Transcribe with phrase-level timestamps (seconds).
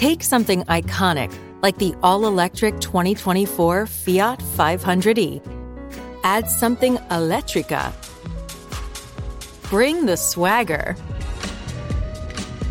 [0.00, 5.42] Take something iconic, like the all electric 2024 Fiat 500e.
[6.24, 7.92] Add something electrica.
[9.68, 10.96] Bring the swagger.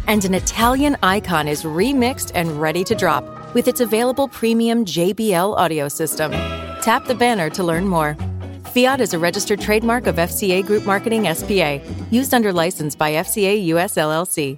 [0.07, 5.55] And an Italian icon is remixed and ready to drop with its available premium JBL
[5.55, 6.31] audio system.
[6.81, 8.15] Tap the banner to learn more.
[8.73, 13.65] Fiat is a registered trademark of FCA Group Marketing SPA, used under license by FCA
[13.65, 14.57] US LLC.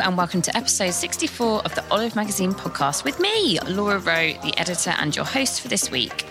[0.00, 4.52] and welcome to episode 64 of the Olive Magazine podcast with me, Laura Rowe, the
[4.56, 6.26] editor and your host for this week.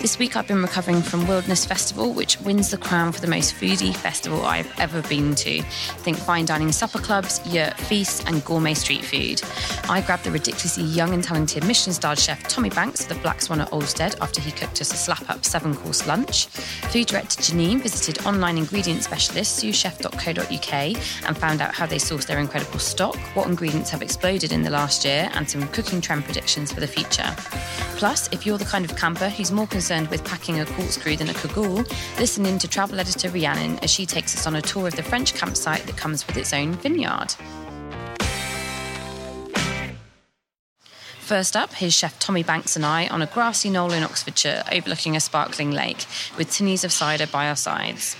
[0.00, 3.54] This week, I've been recovering from Wilderness Festival, which wins the crown for the most
[3.54, 5.62] foodie festival I've ever been to.
[5.62, 9.40] Think fine dining supper clubs, yurt feasts, and gourmet street food.
[9.88, 13.40] I grabbed the ridiculously young and talented Michelin starred chef Tommy Banks of the Black
[13.40, 16.46] Swan at Oldstead after he cooked us a slap up seven course lunch.
[16.46, 22.38] Food director Janine visited online ingredient specialist souschef.co.uk and found out how they source their
[22.38, 26.72] incredible stock, what ingredients have exploded in the last year, and some cooking trend predictions
[26.72, 27.32] for the future.
[27.96, 31.28] Plus, if you're the kind of camper who's more concerned with packing a corkscrew than
[31.28, 31.84] a cagoule,
[32.18, 35.02] listen in to travel editor Rhiannon as she takes us on a tour of the
[35.02, 37.34] French campsite that comes with its own vineyard.
[41.26, 45.16] First up, here's Chef Tommy Banks and I on a grassy knoll in Oxfordshire overlooking
[45.16, 46.06] a sparkling lake
[46.38, 48.16] with tinnies of cider by our sides.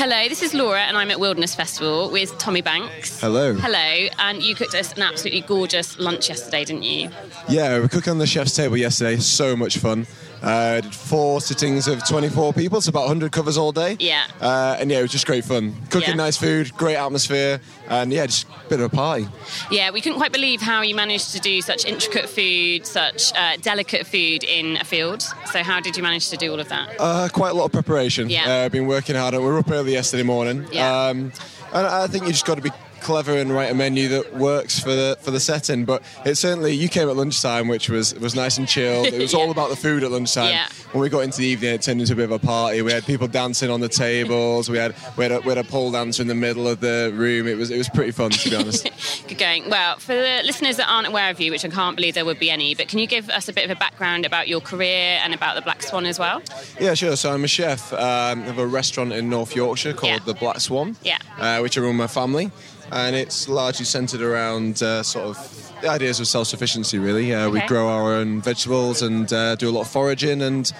[0.00, 3.20] Hello, this is Laura, and I'm at Wilderness Festival with Tommy Banks.
[3.20, 3.52] Hello.
[3.52, 7.10] Hello, and you cooked us an absolutely gorgeous lunch yesterday, didn't you?
[7.50, 9.18] Yeah, we were cooking on the chef's table yesterday.
[9.18, 10.06] So much fun.
[10.42, 13.96] Uh, did four sittings of 24 people, so about 100 covers all day.
[14.00, 14.24] Yeah.
[14.40, 15.74] Uh, and yeah, it was just great fun.
[15.90, 16.14] Cooking Yeah.
[16.14, 19.28] nice food, great atmosphere, and yeah, just a bit of a party.
[19.70, 23.56] Yeah, we couldn't quite believe how you managed to do such intricate food, such uh,
[23.60, 25.22] delicate food in a field.
[25.52, 26.88] So, how did you manage to do all of that?
[26.98, 28.30] Uh, quite a lot of preparation.
[28.30, 28.48] Yeah.
[28.48, 29.34] Uh, been working hard.
[29.34, 30.66] We were up early yesterday morning.
[30.72, 31.06] Yeah.
[31.08, 31.32] Um,
[31.72, 34.78] and I think you just got to be clever and write a menu that works
[34.80, 35.84] for the for the setting.
[35.84, 39.06] But it certainly you came at lunchtime, which was was nice and chilled.
[39.06, 39.40] It was Yeah.
[39.40, 40.50] all about the food at lunchtime.
[40.50, 40.66] Yeah.
[40.92, 42.82] When we got into the evening, it turned into a bit of a party.
[42.82, 44.68] We had people dancing on the tables.
[44.68, 47.12] We had we had a, we had a pole dancer in the middle of the
[47.14, 47.46] room.
[47.46, 48.88] It was it was pretty fun to be honest.
[49.28, 49.70] Good going.
[49.70, 52.38] Well, for the listeners that aren't aware of you, which I can't believe there would
[52.40, 55.20] be any, but can you give us a bit of a background about your career
[55.22, 56.42] and about the Black Swan as well?
[56.80, 57.16] Yeah, sure.
[57.16, 60.18] So I'm a chef um, of a restaurant in North Yorkshire called Yeah.
[60.24, 61.18] the Black Swan, Yeah.
[61.38, 62.50] uh, which I run with my family,
[62.92, 66.98] and it's largely centred around uh, sort of the ideas of self-sufficiency.
[66.98, 70.72] Really, uh, we grow our own vegetables and uh, do a lot of foraging, and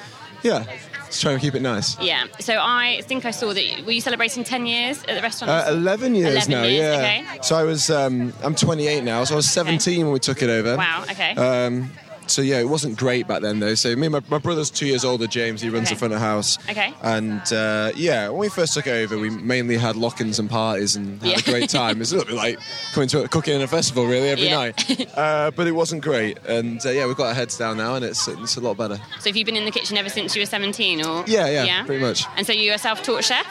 [0.43, 0.65] yeah,
[1.07, 1.99] just trying to keep it nice.
[2.01, 2.27] Yeah.
[2.39, 3.85] So I think I saw that.
[3.85, 5.69] Were you celebrating 10 years at the restaurant?
[5.69, 7.23] Uh, 11 years 11 now, years, yeah.
[7.33, 7.39] okay.
[7.43, 10.51] So I was, um, I'm 28 now, so I was 17 when we took it
[10.51, 10.77] over.
[10.77, 11.35] Wow, okay.
[11.35, 11.91] Um,
[12.31, 13.75] so yeah, it wasn't great back then though.
[13.75, 15.61] So me, and my, my brother's two years older, James.
[15.61, 15.95] He runs Okay.
[15.95, 16.59] the front of house.
[16.69, 16.95] Okay.
[17.03, 21.21] And uh, yeah, when we first took over, we mainly had lock-ins and parties and
[21.23, 21.39] had Yeah.
[21.39, 22.01] a great time.
[22.01, 22.59] It's a little bit like
[22.93, 24.57] coming to a cooking in a festival, really, every Yeah.
[24.57, 25.09] night.
[25.17, 26.39] Uh, but it wasn't great.
[26.47, 28.99] And uh, yeah, we've got our heads down now, and it's it's a lot better.
[29.19, 31.25] so have you been in the kitchen ever since you were 17 or?
[31.27, 32.25] Yeah, yeah, pretty much.
[32.37, 33.47] And so you're a self-taught chef?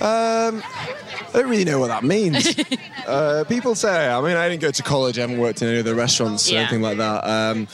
[0.00, 2.54] Um, I don't really know what that means.
[3.06, 5.78] uh, people say, I mean, I didn't go to college, I haven't worked in any
[5.78, 7.24] of the restaurants or anything like that.
[7.26, 7.68] Um,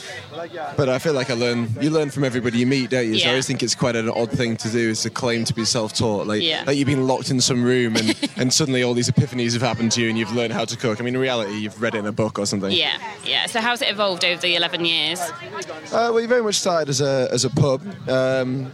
[0.77, 1.69] but I feel like I learn.
[1.81, 3.19] You learn from everybody you meet, don't you?
[3.19, 5.53] So I always think it's quite an odd thing to do, is to claim to
[5.53, 6.27] be self-taught.
[6.27, 6.63] Like, Yeah.
[6.65, 9.91] like you've been locked in some room, and, and suddenly all these epiphanies have happened
[9.93, 10.99] to you, and you've learned how to cook.
[10.99, 12.71] I mean, in reality, you've read it in a book or something.
[12.71, 13.45] Yeah, yeah.
[13.47, 15.19] So how's it evolved over the 11 years?
[15.19, 15.31] Uh,
[15.91, 18.71] well, you very much started as a as a pub, um,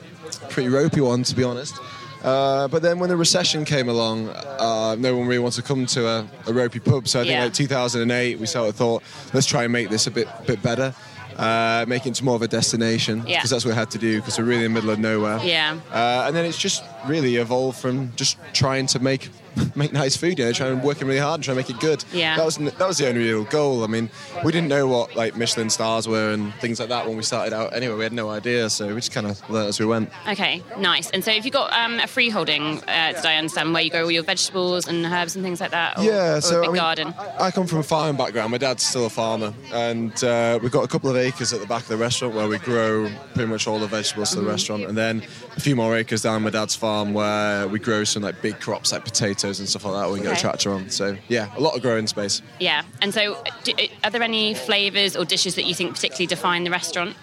[0.49, 1.75] pretty ropey one to be honest.
[2.23, 5.85] Uh, but then when the recession came along, uh, no one really wanted to come
[5.85, 7.07] to a, a ropey pub.
[7.07, 7.43] So I think Yeah.
[7.45, 10.93] like 2008, we sort of thought, let's try and make this a bit bit better,
[11.37, 13.41] uh, make it more of a destination because Yeah.
[13.43, 15.39] that's what we had to do because we're really in the middle of nowhere.
[15.43, 15.77] Yeah.
[15.91, 19.29] Uh, and then it's just really evolved from just trying to make
[19.75, 22.03] make nice food, you know, trying working really hard and trying to make it good.
[22.13, 22.37] Yeah.
[22.37, 23.83] That was that was the only real goal.
[23.83, 24.09] I mean,
[24.43, 27.53] we didn't know what like Michelin stars were and things like that when we started
[27.53, 27.73] out.
[27.73, 30.11] Anyway, we had no idea, so we just kind of learned as we went.
[30.29, 31.09] Okay, nice.
[31.09, 34.03] And so have you got um, a freeholding, uh, did I understand, where you grow
[34.03, 35.97] all your vegetables and herbs and things like that?
[35.97, 37.13] Or, yeah, or so a big I, mean, garden?
[37.39, 38.51] I come from a farming background.
[38.51, 41.67] My dad's still a farmer, and uh, we've got a couple of acres at the
[41.67, 44.39] back of the restaurant where we grow pretty much all the vegetables Mm-hmm.
[44.39, 45.23] for the restaurant, and then
[45.57, 48.91] a few more acres down my dad's farm where we grow some like big crops
[48.91, 50.11] like potatoes and stuff like that.
[50.11, 50.89] We can get a tractor on.
[50.89, 52.41] So yeah, a lot of growing space.
[52.59, 52.83] Yeah.
[53.01, 53.73] And so uh, do,
[54.03, 57.15] are there any flavours or dishes that you think particularly define the restaurant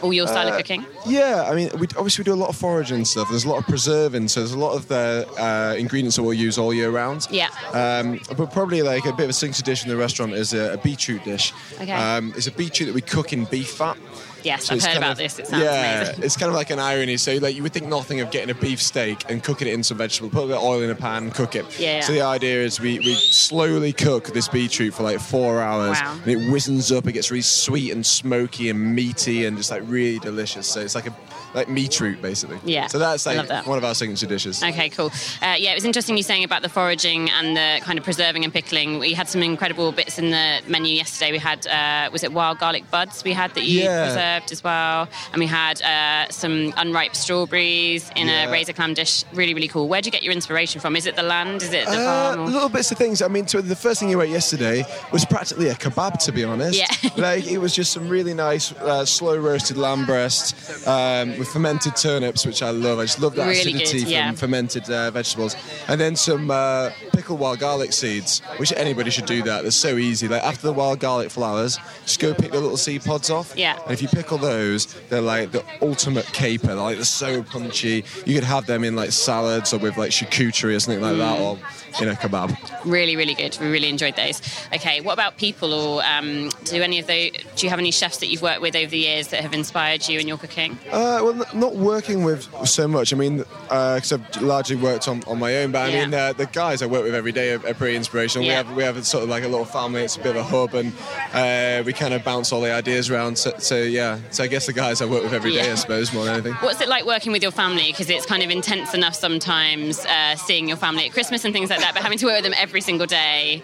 [0.00, 0.84] or your style of cooking?
[1.06, 3.28] Yeah, I mean, we obviously we do a lot of foraging stuff.
[3.30, 6.34] There's a lot of preserving, so there's a lot of the uh, ingredients that we'll
[6.34, 7.28] use all year round.
[7.30, 7.50] Yeah.
[7.72, 10.72] Um, but probably like a bit of a signature dish in the restaurant is a,
[10.72, 11.52] a beetroot dish.
[11.74, 11.92] Okay.
[11.92, 13.96] Um, it's a beetroot that we cook in beef fat.
[14.44, 15.38] Yes, So I've heard about of- this.
[15.38, 16.24] It sounds yeah, amazing.
[16.24, 17.16] it's kind of like an irony.
[17.16, 19.82] So like you would think nothing of getting a beef steak and cooking it in
[19.82, 21.64] some vegetable, put a bit of oil in a pan, and cook it.
[21.78, 22.00] Yeah.
[22.00, 26.18] So the idea is we, we slowly cook this beetroot for like four hours, Wow.
[26.22, 27.06] and it whizzens up.
[27.06, 30.66] It gets really sweet and smoky and meaty and just like really delicious.
[30.66, 31.14] So it's like a
[31.54, 32.58] like meat root basically.
[32.64, 33.66] Yeah, So that's like that.
[33.66, 34.62] one of our signature dishes.
[34.62, 35.06] Okay, cool.
[35.42, 38.44] Uh, yeah, it was interesting you saying about the foraging and the kind of preserving
[38.44, 38.98] and pickling.
[38.98, 41.32] We had some incredible bits in the menu yesterday.
[41.32, 44.04] We had, uh, was it wild garlic buds we had that you Yeah.
[44.06, 45.08] preserved as well?
[45.32, 48.48] And we had uh, some unripe strawberries in Yeah.
[48.48, 49.24] a razor clam dish.
[49.32, 49.88] Really, really cool.
[49.88, 50.96] Where'd you get your inspiration from?
[50.96, 51.62] Is it the land?
[51.62, 52.04] Is it the Uh,
[52.34, 52.40] farm?
[52.40, 53.20] or- little bits of things.
[53.22, 56.44] I mean, so the first thing you ate yesterday was practically a kebab, to be
[56.44, 56.78] honest.
[56.78, 56.86] Yeah.
[57.16, 60.54] like it was just some really nice uh, slow roasted lamb breast
[60.86, 63.00] um, with fermented turnips, which I love.
[63.00, 64.28] I just love that Really good, acidity yeah.
[64.28, 65.56] from fermented uh, vegetables,
[65.88, 69.62] and then some uh, pickled wild garlic seeds, which anybody should do that.
[69.62, 70.28] They're so easy.
[70.28, 73.54] Like after the wild garlic flowers, just go pick the little seed pods off.
[73.56, 73.76] Yeah.
[73.82, 76.68] And if you pickle those, they're like the ultimate caper.
[76.68, 78.04] They're like they're so punchy.
[78.24, 81.40] You could have them in like salads or with like charcuterie or something like that,
[81.40, 81.58] or
[82.00, 82.56] in a kebab.
[82.84, 83.58] Really, really good.
[83.60, 84.40] We really enjoyed those.
[84.72, 87.32] Okay, what about people, or um, do any of the?
[87.56, 90.08] Do you have any chefs that you've worked with over the years that have inspired
[90.08, 90.78] you in your cooking?
[90.86, 93.12] Uh, well, n- not working with so much.
[93.12, 93.38] I mean,
[93.68, 95.72] because I've largely worked on, on my own.
[95.72, 96.00] But I Yeah.
[96.04, 98.46] mean, uh, the guys I work with every day are, are pretty inspirational.
[98.46, 98.62] Yeah.
[98.62, 100.02] We have we have sort of like a little family.
[100.02, 100.92] It's a bit of a hub, and
[101.32, 103.36] uh, we kind of bounce all the ideas around.
[103.38, 104.18] So, so yeah.
[104.30, 105.72] So I guess the guys I work with every day, Yeah.
[105.72, 106.54] I suppose, more than anything.
[106.54, 107.86] What's it like working with your family?
[107.88, 111.70] Because it's kind of intense enough sometimes uh, seeing your family at Christmas and things
[111.70, 113.62] like that, but having to work with them every single day,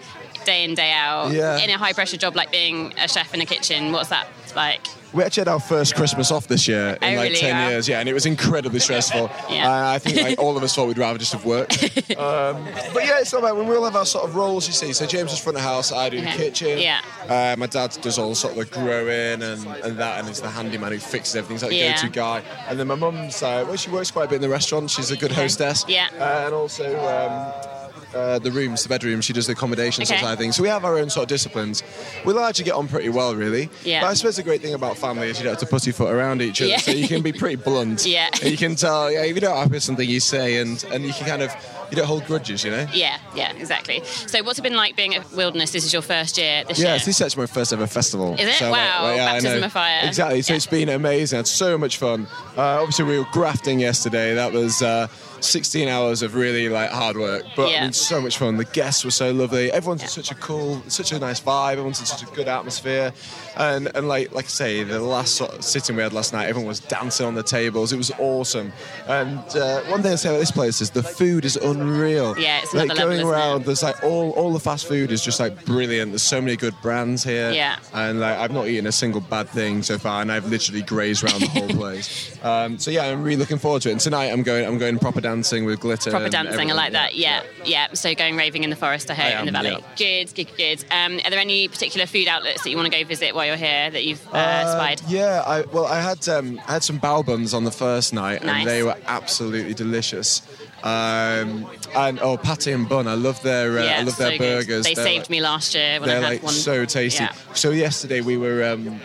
[0.49, 1.57] day in, day out, Yeah.
[1.63, 4.25] in a high pressure job like being a chef in a kitchen, what's that
[4.55, 4.81] like?
[5.11, 7.35] We actually had our first Christmas off this year in Oh, like really?
[7.41, 7.69] ten Wow.
[7.69, 9.29] years, yeah, and it was incredibly stressful.
[9.49, 9.67] Yeah.
[9.67, 11.73] Uh, I think like all of us thought we'd rather just have worked.
[12.17, 12.55] um,
[12.93, 13.53] but yeah, it's not bad.
[13.53, 14.93] When we all have our sort of roles, you see.
[14.93, 16.77] So James is front of house, I do the kitchen.
[16.77, 17.01] Yeah.
[17.27, 20.49] Uh, my dad does all sort of the growing and, and that, and is the
[20.49, 21.55] handyman who fixes everything.
[21.55, 21.95] He's like Yeah.
[21.95, 22.43] go-to guy.
[22.67, 24.91] And then my mum's, uh, well, she works quite a bit in the restaurant.
[24.91, 25.85] She's a good hostess.
[25.87, 26.07] Yeah.
[26.19, 26.85] Uh, and also.
[26.99, 27.78] Um,
[28.15, 30.17] uh, the rooms, the bedrooms, she does the accommodation Okay.
[30.19, 30.51] sort of thing.
[30.51, 31.83] So we have our own sort of disciplines.
[32.25, 33.69] We largely get on pretty well, really.
[33.83, 34.01] Yeah.
[34.01, 36.41] But I suppose the great thing about family is you don't have to pussyfoot around
[36.41, 36.77] each other, Yeah.
[36.77, 38.05] so you can be pretty blunt.
[38.09, 38.29] Yeah.
[38.41, 41.13] You can tell, yeah, if you don't happy with something you say, and and you
[41.13, 41.51] can kind of
[41.91, 42.85] you don't hold grudges, you know.
[42.93, 44.03] Yeah, yeah, exactly.
[44.27, 45.71] So, what's it been like being at Wilderness?
[45.71, 46.93] This is your first year this Yeah, year.
[46.99, 48.35] this is actually my first ever festival.
[48.35, 48.53] Is it?
[48.55, 50.01] So, like, Wow, well, yeah, baptism of fire.
[50.03, 50.41] Exactly.
[50.43, 50.57] So Yeah.
[50.57, 51.37] it's been amazing.
[51.37, 52.27] I had so much fun.
[52.55, 54.35] Uh, obviously, we were grafting yesterday.
[54.35, 55.07] That was uh,
[55.43, 57.79] 16 hours of really like hard work, but Yeah.
[57.79, 58.57] I mean, so much fun.
[58.57, 59.71] The guests were so lovely.
[59.71, 61.73] Everyone's in such a cool, such a nice vibe.
[61.73, 63.13] Everyone's in such a good atmosphere,
[63.57, 66.47] and and like like I say, the last sort of sitting we had last night,
[66.47, 67.91] everyone was dancing on the tables.
[67.93, 68.71] It was awesome.
[69.07, 72.37] And uh, one thing I say about this place is the food is unreal.
[72.37, 73.65] Yeah, it's like another level, going around.
[73.65, 76.11] There's like all all the fast food is just like brilliant.
[76.11, 77.51] There's so many good brands here.
[77.51, 77.77] Yeah.
[77.93, 81.23] And like I've not eaten a single bad thing so far, and I've literally grazed
[81.23, 82.37] around the whole place.
[82.43, 83.93] Um, so yeah, I'm really looking forward to it.
[83.93, 86.09] And tonight I'm going I'm going proper dancing with glitter.
[86.11, 87.15] Proper dancing, I like that.
[87.15, 87.93] Yeah, yeah.
[87.93, 89.83] So going raving in the forest, I heard, I in the am, valley.
[89.95, 90.83] Good, good, good.
[90.91, 93.55] Um, are there any particular food outlets that you want to go visit while you're
[93.55, 95.01] here that you've uh, Uh, spied?
[95.07, 98.43] yeah, I, well, I had um, I had some bao buns on the first night,
[98.43, 98.59] Nice.
[98.61, 100.41] and they were absolutely delicious.
[100.83, 104.37] Um, and oh, patty and bun, I love their uh, I yeah, love so their
[104.37, 104.39] good.
[104.67, 104.85] burgers.
[104.85, 106.53] They They're saved like- me last year when I They're like one.
[106.53, 107.23] so tasty.
[107.23, 107.33] Yeah.
[107.53, 108.99] So yesterday we were um,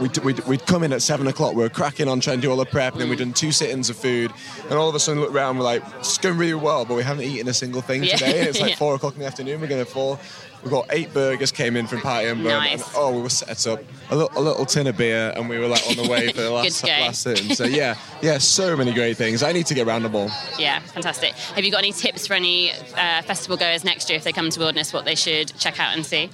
[0.00, 1.54] we'd, we'd, we'd come in at seven o'clock.
[1.54, 3.52] We were cracking on trying to do all the prep, and then we'd done two
[3.52, 4.32] sit-ins of food,
[4.64, 7.02] and all of a sudden look around, we're like, it's going really well, but we
[7.02, 8.16] haven't eaten a single thing Yeah.
[8.16, 8.38] today.
[8.40, 8.76] And it's like Yeah.
[8.76, 9.60] four o'clock in the afternoon.
[9.60, 10.18] We're going to fall.
[10.64, 12.82] We've got eight burgers came in from Patty and Bun, Nice.
[12.82, 15.56] and oh, we were set up a little, a little tin of beer, and we
[15.56, 17.54] were like on the way for the last last sit-in.
[17.54, 19.44] So yeah, yeah, so many great things.
[19.44, 20.30] I need to get round them all.
[20.58, 21.32] Yeah, fantastic.
[21.34, 24.50] Have you got any tips for any uh, festival goers next year if they come
[24.50, 26.28] to Wilderness, what they should check out and see?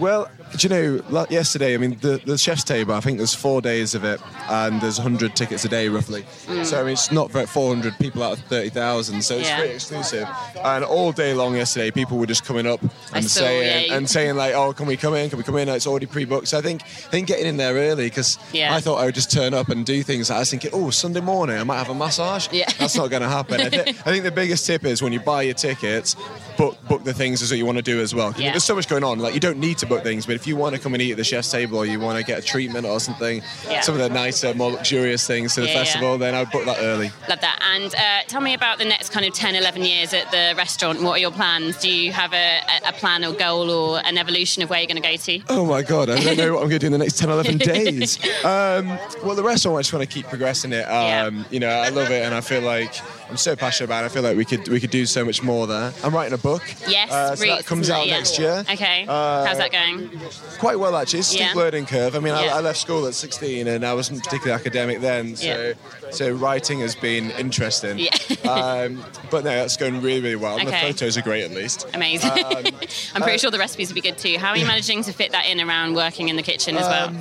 [0.00, 0.68] Well, do you
[1.10, 4.20] know, yesterday, I mean, the, the chef's table, I think there's four days of it,
[4.48, 6.22] and there's 100 tickets a day roughly.
[6.46, 6.64] Mm.
[6.64, 9.58] So, I mean, it's not very 400 people out of 30,000, so it's Yeah.
[9.58, 10.26] very exclusive.
[10.64, 12.80] And all day long yesterday, people were just coming up
[13.12, 15.28] I and saw, saying, yeah, and saying like, oh, can we come in?
[15.28, 15.68] Can we come in?
[15.68, 16.48] It's already pre-booked.
[16.48, 18.74] So I think, I think getting in there early, because Yeah.
[18.74, 20.30] I thought I would just turn up and do things.
[20.30, 22.48] I was thinking, oh, Sunday morning, I might have a massage.
[22.50, 22.68] Yeah.
[22.78, 23.60] That's not going to happen.
[23.60, 26.16] I, thi- I think the biggest tip is when you buy your tickets,
[26.56, 28.34] book, book the things that you want to do as well.
[28.38, 28.50] Yeah.
[28.52, 29.18] There's so much going on.
[29.18, 31.10] Like, you don't need to book things, but if you want to come and eat
[31.10, 33.80] at the chef's table or you want to get a treatment or something, Yeah.
[33.82, 35.84] some of the nicer, more luxurious things to the Yeah, yeah.
[35.84, 37.10] festival, then I'd book that early.
[37.28, 37.58] Love that.
[37.74, 41.02] And uh, tell me about the next kind of 10, 11 years at the restaurant.
[41.02, 41.76] What are your plans?
[41.78, 45.02] Do you have a, a- plan or goal or an evolution of where you're going
[45.02, 45.40] to go to?
[45.48, 47.28] Oh my god, I don't know what I'm going to do in the next 10,
[47.30, 48.18] 11 days.
[48.44, 48.88] Um,
[49.24, 50.84] well, the restaurant, I just want to keep progressing it.
[50.84, 50.90] Um,
[51.38, 51.42] Yeah.
[51.50, 52.94] You know, I love it, and I feel like
[53.30, 54.06] I'm so passionate about it.
[54.06, 55.92] I feel like we could we could do so much more there.
[56.02, 56.62] I'm writing a book.
[56.88, 58.16] Yes, uh, so that comes out Yeah.
[58.16, 58.64] next year.
[58.68, 59.06] Okay.
[59.08, 60.10] Uh, How's that going?
[60.58, 61.20] Quite well, actually.
[61.20, 61.54] It's a steep Yeah.
[61.54, 62.16] learning curve.
[62.16, 62.54] I mean, Yeah.
[62.54, 65.36] I, I left school at 16, and I wasn't particularly academic then.
[65.36, 66.10] So, Yeah.
[66.10, 67.98] so writing has been interesting.
[68.00, 68.10] Yeah.
[68.50, 70.58] um, but no, that's going really, really well.
[70.58, 71.86] And The photos are great, at least.
[71.94, 72.30] Amazing.
[72.32, 72.40] Um,
[73.14, 74.38] I'm pretty uh, sure the recipes will be good too.
[74.38, 77.08] How are you managing to fit that in around working in the kitchen as well?
[77.10, 77.20] Um,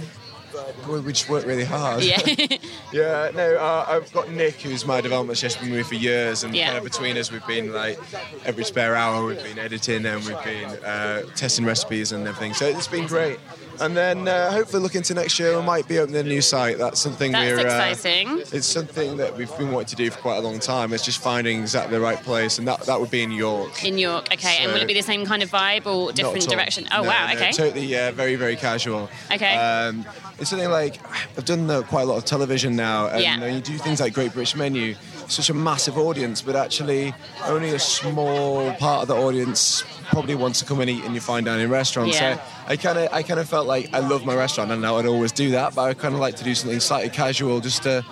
[0.88, 2.04] we just work really hard.
[2.04, 2.18] yeah.
[2.92, 6.56] Yeah, no, uh, I've got Nick, who's my development chef, with me for years, and
[6.56, 6.68] Yeah.
[6.68, 8.00] kind of between us, we've been like
[8.46, 12.54] every spare hour, we've been editing and we've been uh, testing recipes and everything.
[12.56, 13.38] So it's been great.
[13.82, 16.78] And then uh, hopefully look into next year, we might be opening a new site.
[16.78, 17.60] That's something That's we're.
[17.68, 18.40] uh, exciting.
[18.52, 20.94] it's something that we've been wanting to do for quite a long time.
[20.94, 23.84] It's just finding exactly the right place, and that, that would be in York.
[23.86, 24.58] In York, okay.
[24.62, 26.88] and will it be the same kind of vibe or different direction?
[26.92, 27.52] Oh, No, wow, no, okay.
[27.52, 29.10] Totally, yeah, very, very casual.
[29.32, 29.56] Okay.
[29.56, 30.06] Um,
[30.40, 31.00] it's something like
[31.38, 33.42] I've done uh, quite a lot of television now, and Yeah.
[33.42, 34.96] uh, you do things like Great British Menu.
[35.30, 37.14] Such a massive audience, but actually
[37.46, 41.22] only a small part of the audience probably wants to come and eat in your
[41.22, 42.10] fine dining restaurant.
[42.12, 42.36] Yeah.
[42.36, 44.92] So I kind of, I kind of felt like I love my restaurant, and I
[44.92, 47.84] would always do that, but I kind of like to do something slightly casual, just
[47.84, 48.04] to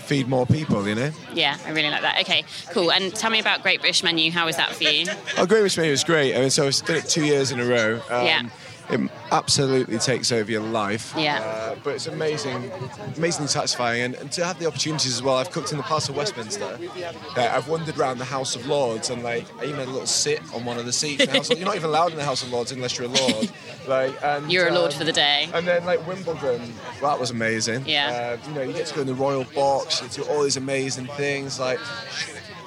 [0.00, 1.10] feed more people, you know.
[1.32, 2.20] Yeah, I really like that.
[2.20, 2.92] Okay, cool.
[2.92, 4.30] And tell me about Great British Menu.
[4.30, 5.06] How was that for you?
[5.38, 6.36] Oh, Great British Menu was great.
[6.36, 7.94] I mean, so I've done it two years in a row.
[8.10, 8.42] Um, Yeah.
[8.88, 11.12] It absolutely takes over your life.
[11.16, 11.40] Yeah.
[11.40, 12.70] Uh, but it's amazing,
[13.16, 14.02] amazingly satisfying.
[14.02, 15.36] And, and to have the opportunities as well.
[15.36, 16.78] I've cooked in the Palace of Westminster.
[17.36, 20.06] Uh, I've wandered around the House of Lords and like I even had a little
[20.06, 21.22] sit on one of the seats.
[21.22, 23.08] in the House of- you're not even allowed in the House of Lords unless you're
[23.08, 23.50] a lord.
[23.86, 25.48] Like and, You're a lord um, for the day.
[25.54, 27.84] And then like Wimbledon, well, that was amazing.
[27.86, 28.38] Yeah.
[28.44, 30.42] Uh, you know, you get to go in the royal box, you to do all
[30.42, 31.60] these amazing things.
[31.60, 31.78] Like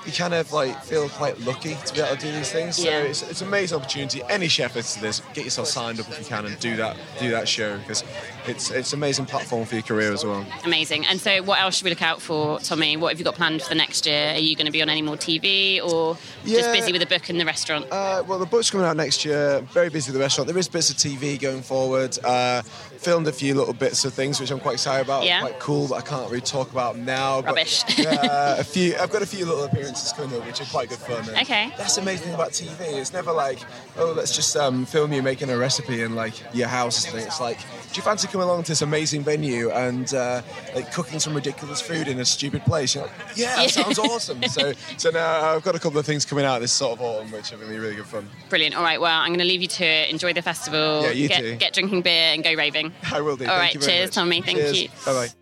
[0.09, 2.77] you kind of like feel quite lucky to be able to do these things.
[2.77, 2.99] So Yeah.
[2.99, 4.21] it's, it's an amazing opportunity.
[4.29, 7.31] Any chef to this, get yourself signed up if you can and do that do
[7.31, 8.03] that show because
[8.47, 10.45] it's it's an amazing platform for your career as well.
[10.65, 11.05] Amazing.
[11.05, 12.97] And so, what else should we look out for, Tommy?
[12.97, 14.31] What have you got planned for the next year?
[14.33, 17.29] Are you going to be on any more TV or just busy with the book
[17.29, 17.85] and the restaurant?
[17.91, 19.59] Uh, well, the book's coming out next year.
[19.73, 20.47] Very busy with the restaurant.
[20.47, 22.17] There is bits of TV going forward.
[22.23, 22.61] Uh,
[22.99, 25.25] filmed a few little bits of things which I'm quite excited about.
[25.25, 25.39] Yeah.
[25.39, 27.41] Quite cool, but I can't really talk about now.
[27.41, 27.83] But, Rubbish.
[28.05, 28.95] uh, a few.
[28.97, 31.23] I've got a few little appearances coming up, which are quite good fun.
[31.41, 31.71] Okay.
[31.77, 32.99] That's the amazing thing about TV.
[32.99, 33.59] It's never like,
[33.97, 37.13] oh, let's just um, film you making a recipe in like your house.
[37.13, 37.59] It's like,
[37.91, 40.41] do you fancy coming along to this amazing venue and uh,
[40.75, 42.95] like cooking some ridiculous food in a stupid place?
[42.95, 43.83] Like, yeah, that Yeah.
[43.83, 44.43] sounds awesome.
[44.43, 47.31] So, so now I've got a couple of things coming out this sort of autumn,
[47.31, 48.29] which are going to be really good fun.
[48.49, 48.75] Brilliant.
[48.75, 48.99] All right.
[49.01, 50.09] Well, I'm going to leave you to it.
[50.09, 51.01] Enjoy the festival.
[51.03, 51.55] Yeah, you get, too.
[51.55, 52.91] Get drinking beer and go raving.
[53.11, 53.45] I will do.
[53.45, 54.15] All Thank right, you very cheers, much.
[54.15, 54.41] Tommy.
[54.41, 54.81] Thank Cheers.
[54.83, 54.89] you.
[55.05, 55.38] Bye bye.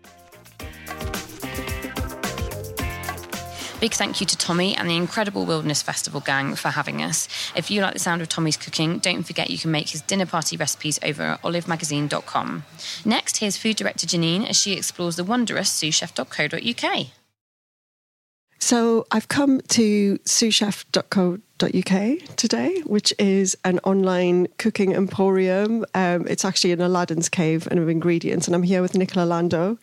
[3.80, 7.28] Big thank you to Tommy and the incredible Wilderness Festival gang for having us.
[7.54, 10.26] If you like the sound of Tommy's cooking, don't forget you can make his dinner
[10.26, 12.64] party recipes over at olivemagazine.com.
[13.04, 17.06] Next, here's food director Janine as she explores the wondrous souschef.co.uk.
[18.58, 25.86] So I've come to souschef.co.uk today, which is an online cooking emporium.
[25.94, 29.78] Um, it's actually an Aladdin's cave and of ingredients, and I'm here with Nicola Lando,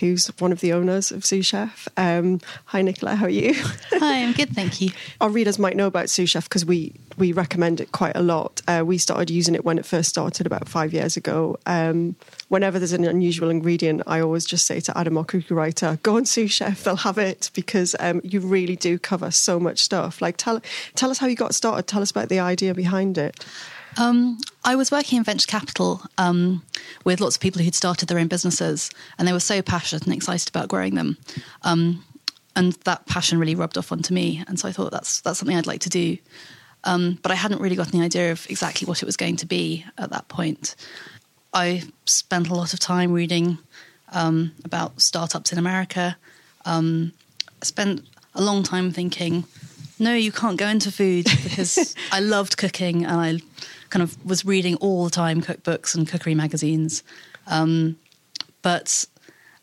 [0.00, 1.88] who's one of the owners of Sous Chef.
[1.96, 3.16] Um, hi, Nicola.
[3.16, 3.54] How are you?
[3.92, 4.90] Hi, I'm good, thank you.
[5.20, 8.62] Our readers might know about Sous Chef because we we recommend it quite a lot.
[8.68, 11.58] Uh, we started using it when it first started about five years ago.
[11.66, 12.14] Um,
[12.48, 16.16] whenever there's an unusual ingredient, I always just say to Adam, our cookie writer, "Go
[16.16, 20.22] on Sous Chef; they'll have it," because um, you really do cover so much stuff.
[20.22, 20.60] Like tell
[20.94, 21.86] tell us how you got started.
[21.86, 23.44] Tell us about the idea behind it.
[23.96, 24.38] Um,
[24.68, 26.62] I was working in venture capital um,
[27.02, 30.14] with lots of people who'd started their own businesses, and they were so passionate and
[30.14, 31.16] excited about growing them.
[31.62, 32.04] Um,
[32.54, 35.56] and that passion really rubbed off onto me, and so I thought that's that's something
[35.56, 36.18] I'd like to do.
[36.84, 39.46] Um, but I hadn't really got any idea of exactly what it was going to
[39.46, 40.76] be at that point.
[41.54, 43.56] I spent a lot of time reading
[44.12, 46.18] um, about startups in America.
[46.66, 47.14] Um,
[47.62, 49.44] I spent a long time thinking,
[49.98, 53.40] no, you can't go into food because I loved cooking and I
[53.90, 57.02] kind of was reading all the time cookbooks and cookery magazines.
[57.46, 57.96] Um,
[58.62, 59.06] but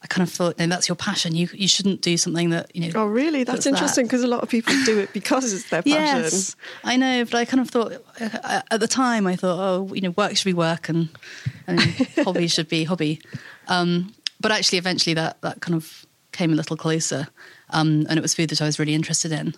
[0.01, 1.35] I kind of thought, no, that's your passion.
[1.35, 3.01] You you shouldn't do something that you know.
[3.01, 3.43] Oh, really?
[3.43, 6.23] That's puts interesting that- because a lot of people do it because it's their passion.
[6.23, 9.93] Yes, I know, but I kind of thought uh, at the time I thought, oh,
[9.93, 11.09] you know, work should be work and
[11.67, 11.79] and
[12.23, 13.19] hobby should be hobby.
[13.67, 17.27] Um, but actually, eventually, that that kind of came a little closer,
[17.71, 19.55] um, and it was food that I was really interested in.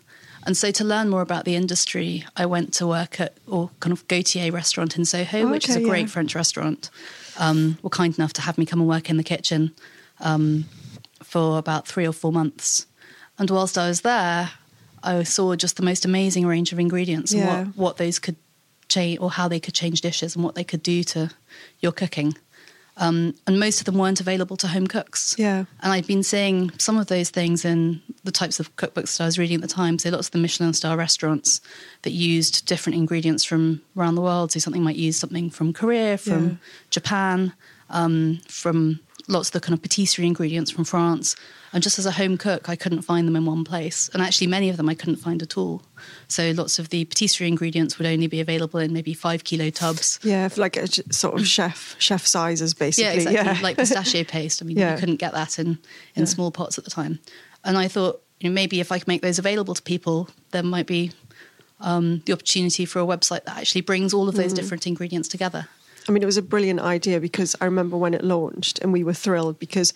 [0.47, 3.91] And so, to learn more about the industry, I went to work at or kind
[3.91, 6.07] of Gauthier restaurant in Soho, Oh, which is a great yeah.
[6.07, 6.89] French restaurant.
[7.37, 9.73] Um, were kind enough to have me come and work in the kitchen
[10.21, 10.63] um,
[11.21, 12.87] for about three or four months.
[13.37, 14.51] And whilst I was there,
[15.03, 17.57] I saw just the most amazing range of ingredients Yeah.
[17.59, 18.37] and what, what those could
[18.87, 21.29] change or how they could change dishes and what they could do to
[21.81, 22.37] your cooking.
[22.99, 25.35] Um, and most of them weren't available to home cooks.
[25.37, 25.65] Yeah.
[25.81, 29.27] And I'd been seeing some of those things in the types of cookbooks that I
[29.27, 29.99] was reading at the time.
[29.99, 31.61] So lots of the Michelin star restaurants
[32.01, 34.51] that used different ingredients from around the world.
[34.51, 36.55] So something might use something from Korea, from Yeah.
[36.89, 37.53] Japan,
[37.91, 41.35] um, from lots of the kind of patisserie ingredients from France.
[41.77, 44.09] And just as a home cook, I couldn't find them in one place.
[44.11, 45.83] And actually, many of them I couldn't find at all.
[46.27, 50.19] So lots of the patisserie ingredients would only be available in maybe five kilo tubs.
[50.23, 53.03] Yeah, like a sort of chef chef sizes, basically.
[53.03, 53.35] Yeah, exactly.
[53.53, 53.59] Yeah.
[53.61, 54.63] Like pistachio paste.
[54.63, 54.93] I mean, Yeah.
[54.95, 55.77] you couldn't get that in,
[56.15, 57.19] in small pots at the time.
[57.63, 60.63] And I thought, you know, maybe if I could make those available to people, there
[60.63, 61.11] might be
[61.79, 64.55] um, the opportunity for a website that actually brings all of those Mm.
[64.55, 65.67] different ingredients together.
[66.09, 69.03] I mean, it was a brilliant idea because I remember when it launched and we
[69.03, 69.93] were thrilled because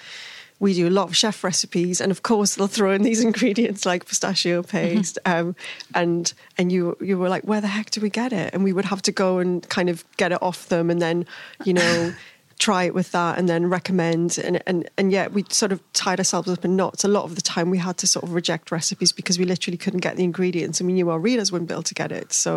[0.61, 3.85] we do a lot of chef recipes and of course they'll throw in these ingredients
[3.85, 5.55] like pistachio paste um,
[5.95, 8.53] and and you you were like where the heck do we get it?
[8.53, 11.25] And we would have to go and kind of get it off them and then
[11.65, 12.13] you know
[12.67, 16.19] try it with that and then recommend and and and yet we sort of tied
[16.19, 18.71] ourselves up in knots a lot of the time we had to sort of reject
[18.71, 21.73] recipes because we literally couldn't get the ingredients and we knew our readers wouldn't be
[21.73, 22.53] able to get it so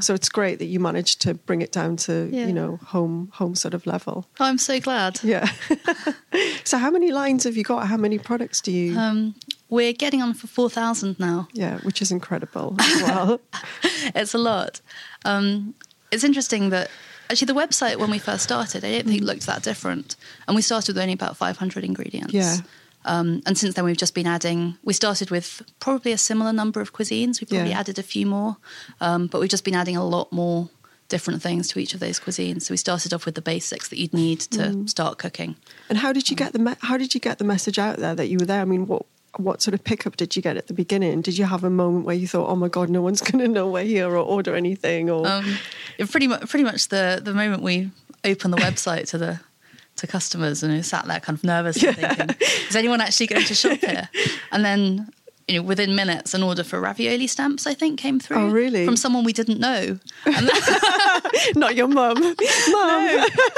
[0.00, 2.46] so it's great that you managed to bring it down to Yeah.
[2.48, 5.20] you know home home sort of level Oh, I'm so glad.
[5.22, 5.48] yeah
[6.64, 9.34] so how many lines have you got how many products do you Um,
[9.68, 11.46] we're getting on for 4,000 now.
[11.52, 13.40] yeah which is incredible as well
[14.14, 14.80] it's a lot.
[15.24, 15.74] Um,
[16.12, 16.88] it's interesting that
[17.30, 20.62] actually the website when we first started, I don't think looked that different, and we
[20.62, 22.32] started with only about 500 ingredients.
[22.34, 22.56] Yeah.
[23.04, 24.78] Um, and since then, we've just been adding.
[24.82, 27.40] We started with probably a similar number of cuisines.
[27.40, 27.78] We probably Yeah.
[27.80, 28.56] added a few more,
[29.00, 30.68] um, but we've just been adding a lot more
[31.08, 32.62] different things to each of those cuisines.
[32.62, 34.90] So we started off with the basics that you'd need to Mm.
[34.90, 35.54] start cooking.
[35.88, 38.16] and how did you get the me- how did you get the message out there
[38.16, 39.06] that you were there i mean what
[39.38, 42.04] what sort of pickup did you get at the beginning did you have a moment
[42.06, 44.54] where you thought oh my god no one's going to know we're here or order
[44.56, 45.58] anything or Um,
[46.10, 47.90] pretty much, pretty much the the moment we
[48.24, 49.40] opened the website to the
[49.96, 52.36] to customers and I sat there kind of nervous and thinking,
[52.68, 54.08] is anyone actually going to shop here?
[54.52, 55.10] And then,
[55.48, 58.36] you know, within minutes, an order for ravioli stamps I think came through.
[58.38, 58.84] Oh, really?
[58.84, 59.98] From someone we didn't know.
[60.26, 60.50] And
[61.56, 62.34] not your mum mum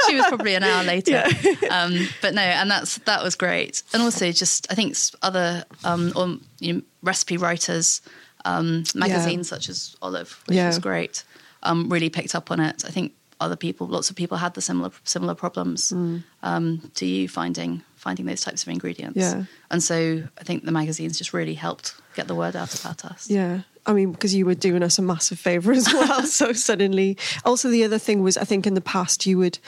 [0.07, 1.23] she was probably an hour later.
[1.69, 3.83] Um, but no, and that's that was great.
[3.93, 8.01] And also just I think other um, or, you know, recipe writers,
[8.45, 10.67] um, magazines such as Olive, which Yeah.
[10.67, 11.23] was great,
[11.63, 12.83] um, really picked up on it.
[12.85, 16.23] I think other people, lots of people had the similar similar problems Mm.
[16.43, 19.17] um, to you finding finding those types of ingredients.
[19.17, 19.43] Yeah.
[19.69, 23.29] And so I think the magazines just really helped get the word out about us.
[23.29, 23.61] Yeah.
[23.85, 26.23] I mean, because you were doing us a massive favor as well.
[26.25, 29.59] so suddenly, also the other thing was, I think in the past you would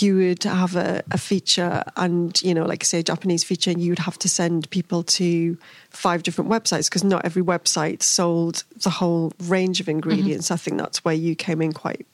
[0.00, 3.80] you would have a, a feature, and you know, like say a Japanese feature, and
[3.80, 5.58] you would have to send people to
[5.90, 9.96] five different websites because not every website sold the whole range of mm-hmm.
[9.96, 10.50] ingredients.
[10.50, 12.06] I think that's where you came in quite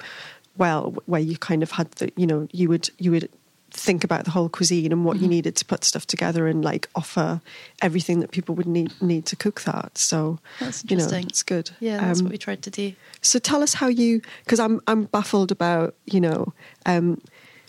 [0.57, 3.29] well, where you kind of had the, you know, you would you would
[3.71, 6.89] think about the whole cuisine and what you needed to put stuff together and like
[6.95, 7.41] offer
[7.83, 9.97] everything that people would need need to cook that.
[9.99, 11.27] So That's you know, interesting.
[11.29, 11.71] it's good.
[11.81, 12.95] Yeah, that's Um, what we tried to do.
[13.21, 16.53] so tell us how you, because I'm I'm baffled about you know,
[16.87, 17.21] um,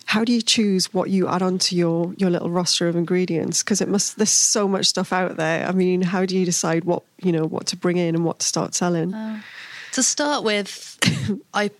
[0.05, 3.61] how do you choose what you add onto your your little roster of ingredients?
[3.61, 5.67] Because it must there's so much stuff out there.
[5.67, 8.39] I mean, how do you decide what you know what to bring in and what
[8.39, 9.13] to start selling?
[9.93, 10.97] To start with,
[11.53, 11.71] I,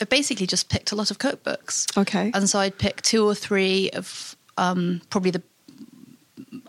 [0.00, 1.96] I basically just picked a lot of cookbooks.
[1.96, 2.30] Okay.
[2.34, 5.42] And so I'd pick two or three of um, probably the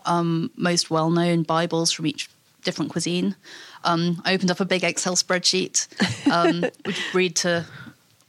[0.04, 2.30] um, most well known Bibles from each
[2.62, 3.36] different cuisine.
[3.84, 5.86] Um, I opened up a big Excel spreadsheet,
[6.30, 7.64] um, would read to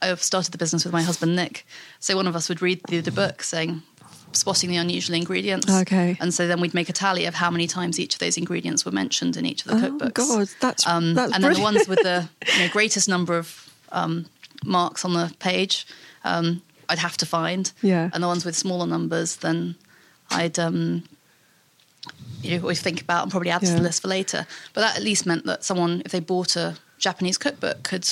[0.02, 1.66] I've started the business with my husband Nick.
[2.00, 3.82] So one of us would read through the book saying,
[4.32, 5.72] spotting the unusual ingredients.
[5.72, 6.16] Okay.
[6.20, 8.86] And so then we'd make a tally of how many times each of those ingredients
[8.86, 10.14] were mentioned in each of the Oh, cookbooks.
[10.14, 13.74] God, that's- um, that's and then the ones with the you know, greatest number of
[13.92, 14.28] um,
[14.66, 15.86] marks on the page,
[16.24, 17.72] um, I'd have to find.
[17.82, 18.10] Yeah.
[18.14, 19.76] And the ones with smaller numbers, then
[20.32, 21.04] I'd um,
[22.42, 23.76] you know always think about and probably add to Yeah.
[23.76, 24.46] the list for later.
[24.74, 28.08] But that at least meant that someone, if they bought a Japanese cookbook, could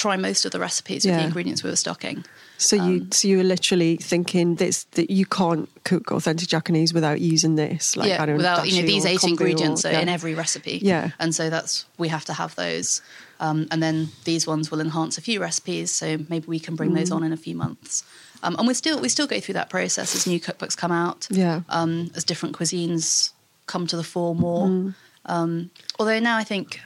[0.00, 1.18] try most of the recipes with Yeah.
[1.20, 2.24] the ingredients we were stocking.
[2.58, 6.92] So you Um, so you were literally thinking this that you can't cook authentic Japanese
[6.94, 7.96] without using this.
[7.96, 10.00] Like yeah, I don't without you know these eight ingredients or- yeah.
[10.02, 10.78] in every recipe.
[10.82, 11.10] Yeah.
[11.18, 13.02] and so that's we have to have those,
[13.46, 15.90] um, and then these ones will enhance a few recipes.
[15.90, 16.96] So maybe we can bring Mm.
[16.98, 18.04] those on in a few months.
[18.42, 21.26] Um, and we still we still go through that process as new cookbooks come out.
[21.30, 21.60] Yeah.
[21.68, 23.30] um, as different cuisines
[23.66, 24.66] come to the fore more.
[24.68, 24.94] Mm.
[25.26, 26.80] Um, although now I think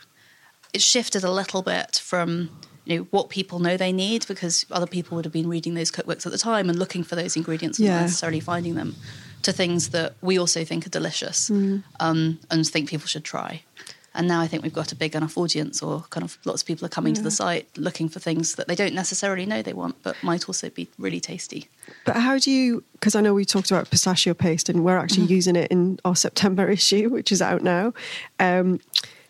[0.72, 2.50] it's shifted a little bit from
[2.84, 5.90] you know what people know they need because other people would have been reading those
[5.90, 7.94] cookbooks at the time and looking for those ingredients and Yeah.
[7.96, 8.94] not necessarily finding them
[9.42, 11.82] to things that we also think are delicious Mm.
[12.00, 13.62] um, and think people should try.
[14.16, 16.68] And now I think we've got a big enough audience, or kind of lots of
[16.68, 19.72] people are coming to the site looking for things that they don't necessarily know they
[19.72, 21.66] want, but might also be really tasty.
[22.04, 22.84] But how do you?
[22.92, 25.32] Because I know we talked about pistachio paste, and we're actually Mm-hmm.
[25.40, 27.92] using it in our September issue, which is out now.
[28.38, 28.78] Um,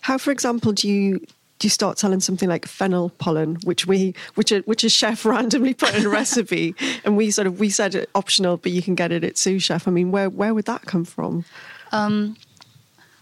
[0.02, 1.24] how, for example, do you
[1.64, 5.74] you start selling something like fennel pollen, which we which a, which a chef randomly
[5.74, 6.74] put in a recipe,
[7.04, 9.62] and we sort of we said it optional, but you can get it at sous
[9.62, 9.88] chef.
[9.88, 11.44] I mean, where where would that come from?
[11.92, 12.36] Um,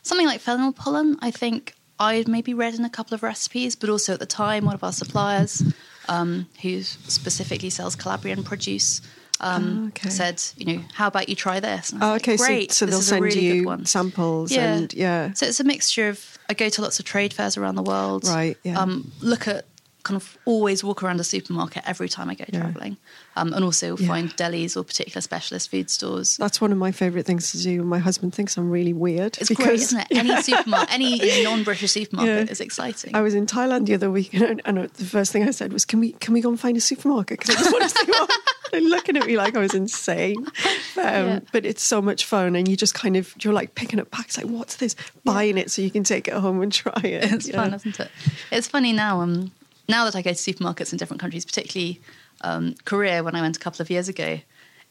[0.02, 3.88] Something like fennel pollen, I think I'd maybe read in a couple of recipes, but
[3.88, 5.62] also at the time, one of our suppliers,
[6.08, 9.00] um, who specifically sells Calabrian produce,
[9.42, 10.08] um, Oh, okay.
[10.10, 11.92] said, you know, how about you try this?
[11.94, 12.72] Oh, like, okay, so- great.
[12.72, 13.84] so this they'll is a send really you good one.
[13.86, 15.32] samples and- yeah.
[15.34, 18.24] So it's a mixture of, I go to lots of trade fairs around the world.
[18.26, 18.78] Right, yeah.
[18.78, 19.66] Um, look at,
[20.02, 22.60] kind of always walk around a supermarket every time I go Yeah.
[22.60, 22.96] traveling.
[23.36, 24.06] Um, and also Yeah.
[24.08, 26.36] find delis or particular specialist food stores.
[26.36, 27.82] That's one of my favourite things to do.
[27.82, 29.38] My husband thinks I'm really weird.
[29.40, 30.06] It's great, isn't it?
[30.10, 32.52] Any supermarket, any non-British supermarket Yeah.
[32.52, 33.14] is exciting.
[33.14, 35.84] I was in Thailand the other week, and, and the first thing I said was,
[35.84, 38.04] "Can we can we go and find a supermarket?" Because I just want to see
[38.12, 38.30] what.
[38.72, 40.52] They're looking at me like I was insane, um,
[40.96, 41.40] Yeah.
[41.52, 44.36] but it's so much fun, and you just kind of you're like picking up packs,
[44.38, 44.96] like what's this?
[45.24, 47.30] Buying it so you can take it home and try it.
[47.32, 47.56] It's Yeah.
[47.56, 48.10] fun, isn't it?
[48.50, 49.20] It's funny now.
[49.20, 49.52] Um,
[49.92, 52.00] now that I go to supermarkets in different countries, particularly
[52.48, 54.40] um, Korea, when I went a couple of years ago,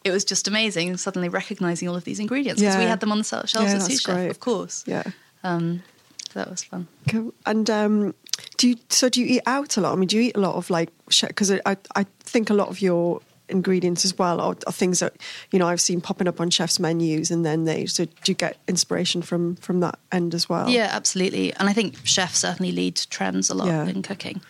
[0.04, 0.96] it was just amazing.
[0.98, 3.68] Suddenly recognizing all of these ingredients because we had them on the shelves Yeah, at
[3.74, 4.30] that's Sous Chef, great.
[4.32, 4.84] of course.
[4.88, 5.04] Yeah.
[5.44, 5.84] Um,
[6.30, 6.88] so that was fun.
[7.10, 7.34] Cool.
[7.46, 8.16] And um,
[8.58, 9.92] do you so do you eat out a lot?
[9.94, 10.90] I mean, do you eat a lot of like
[11.28, 15.00] because I, I I think a lot of your ingredients as well are, are things
[15.00, 15.14] that
[15.52, 18.34] you know I've seen popping up on chefs' menus, and then they so do you
[18.36, 20.70] get inspiration from from that end as well?
[20.70, 21.54] Yeah, absolutely.
[21.56, 23.88] And I think chefs certainly lead trends a lot Yeah.
[23.88, 24.42] in cooking.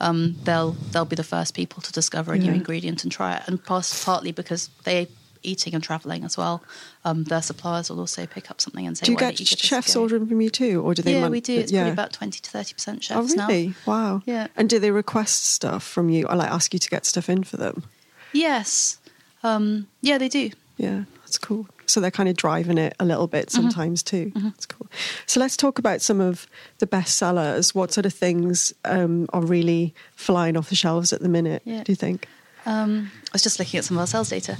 [0.00, 2.54] Um, they'll they'll be the first people to discover a new Yeah.
[2.54, 5.08] ingredient and try it, and partly because they
[5.44, 6.62] eating and traveling as well.
[7.04, 9.46] Um, their suppliers will also pick up something and say, Do you "Why get you
[9.46, 11.12] give this a chefs ordering from you too, or do they?
[11.18, 11.54] yeah, we do.
[11.58, 11.80] It's yeah.
[11.82, 13.68] probably about twenty to thirty percent chefs Oh, really?
[13.68, 13.74] now.
[13.86, 14.22] Wow.
[14.26, 14.48] Yeah.
[14.56, 17.44] And do they request stuff from you, or like ask you to get stuff in
[17.44, 17.84] for them?
[18.32, 18.98] Yes,
[19.42, 20.50] um, yeah, they do.
[20.76, 21.66] Yeah, that's cool.
[21.88, 23.62] So they're kind of driving it a little bit Mm-hmm.
[23.62, 24.32] sometimes too.
[24.34, 24.86] That's cool.
[25.26, 26.46] So let's talk about some of
[26.78, 27.74] the best sellers.
[27.74, 31.62] What sort of things um, are really flying off the shelves at the minute?
[31.64, 31.82] Yeah.
[31.84, 32.28] Do you think?
[32.66, 34.56] Um, I was just looking at some of our sales data.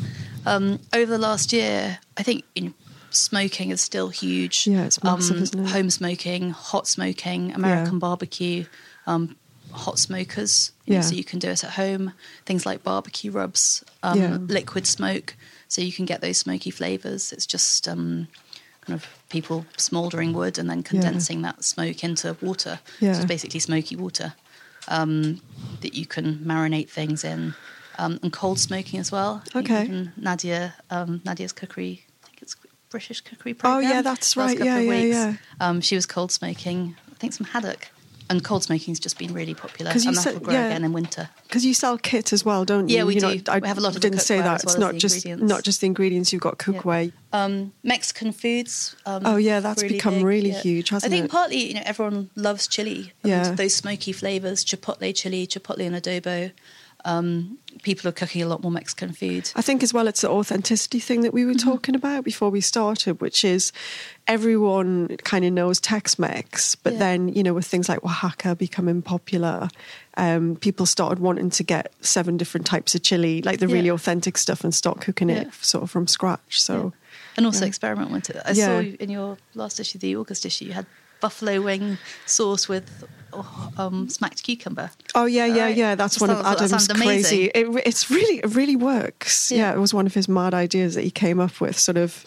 [0.46, 2.72] Um, over the last year, I think you know,
[3.10, 4.66] smoking is still huge.
[4.66, 5.66] Yeah, it's massive, um?
[5.66, 8.64] Home smoking, hot smoking, American barbecue,
[9.06, 9.36] um,
[9.72, 10.72] hot smokers.
[10.86, 11.02] you know, Yeah.
[11.02, 12.12] So you can do it at home.
[12.46, 14.38] Things like barbecue rubs, um, Yeah.
[14.40, 15.36] liquid smoke.
[15.68, 17.32] So you can get those smoky flavors.
[17.32, 18.28] It's just um,
[18.80, 22.80] kind of people smoldering wood and then condensing that smoke into water.
[23.00, 23.12] Yeah.
[23.12, 24.34] So it's basically smoky water
[24.88, 25.40] um,
[25.82, 27.54] that you can marinate things in,
[27.98, 29.42] um, and cold smoking as well.
[29.54, 29.86] Okay.
[30.18, 32.56] Nadiya, um, Nadiya's cookery, I think it's
[32.88, 33.90] British cookery program.
[33.90, 34.56] Oh, yeah, that's last right.
[34.58, 35.16] couple Yeah, of yeah, weeks.
[35.16, 35.34] yeah.
[35.60, 37.90] Um, she was cold smoking, I think some haddock,
[38.30, 39.90] and cold smoking's just been really popular.
[39.90, 40.66] and that will grow yeah.
[40.66, 41.28] again in winter.
[41.44, 42.98] Because you sell kit as well, don't you?
[42.98, 43.42] Yeah, we you do.
[43.48, 44.62] I We have a lot of didn't say that.
[44.62, 46.32] it's well as not just not just the ingredients.
[46.32, 47.12] You've got cookware.
[47.32, 48.96] Um, Mexican foods.
[49.06, 51.16] Um, Oh, yeah, that's become big, really huge, hasn't it?
[51.16, 51.30] I think it?
[51.30, 53.12] partly, you know, everyone loves chili.
[53.22, 53.52] Yeah.
[53.52, 56.52] Those smoky flavors, chipotle chili, chipotle and adobo.
[57.08, 59.50] Um, people are cooking a lot more Mexican food.
[59.56, 61.70] I think as well it's the authenticity thing that we were Mm-hmm.
[61.70, 63.72] talking about before we started, which is
[64.26, 66.98] everyone kind of knows Tex-Mex, but Yeah.
[66.98, 69.68] then you know with things like Oaxaca becoming popular,
[70.16, 73.94] um, people started wanting to get seven different types of chili, like the really Yeah.
[73.94, 76.60] authentic stuff, and start cooking it sort of from scratch.
[76.60, 76.92] So
[77.36, 78.42] And also experiment with it.
[78.44, 78.66] I Yeah.
[78.66, 80.86] saw in your last issue, the August issue, you had
[81.20, 84.90] buffalo wing sauce with oh, um, smacked cucumber.
[85.14, 85.76] Oh yeah, yeah, Right.
[85.76, 85.94] yeah.
[85.94, 87.46] That's one of sounds- Adam's crazy.
[87.54, 89.50] It, it's really, it really works.
[89.50, 89.58] Yeah.
[89.58, 89.74] Yeah.
[89.74, 91.78] it was one of his mad ideas that he came up with.
[91.78, 92.24] Sort of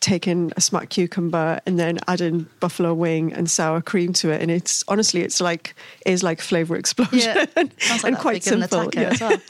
[0.00, 4.50] taking a smacked cucumber and then adding buffalo wing and sour cream to it, and
[4.50, 7.18] it's honestly, it's like is like flavor explosion.
[7.36, 8.90] Yeah, and, like and quite be good in a simple.
[9.00, 9.38] Yeah, as well.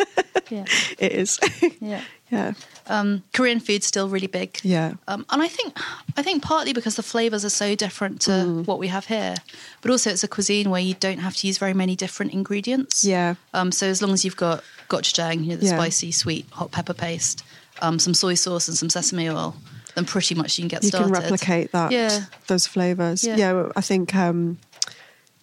[0.48, 0.64] Yeah,
[1.00, 1.40] it is.
[1.80, 2.02] yeah.
[2.30, 2.52] Yeah,
[2.88, 4.58] Um, Korean food's still really big.
[4.62, 4.94] yeah.
[5.08, 5.76] Um, and I think,
[6.16, 8.66] I think partly because the flavors are so different to Mm.
[8.66, 9.34] what we have here,
[9.80, 13.04] but also it's a cuisine where you don't have to use very many different ingredients.
[13.04, 13.34] Yeah.
[13.54, 15.76] Um, so as long as you've got gochujang, you know, the Yeah.
[15.76, 17.42] spicy, sweet, hot pepper paste,
[17.82, 19.54] um, some soy sauce, and some sesame oil,
[19.94, 21.12] then pretty much you can get you started.
[21.12, 22.24] can replicate that Yeah.
[22.48, 23.68] those flavors yeah, Yeah.
[23.76, 24.58] i think um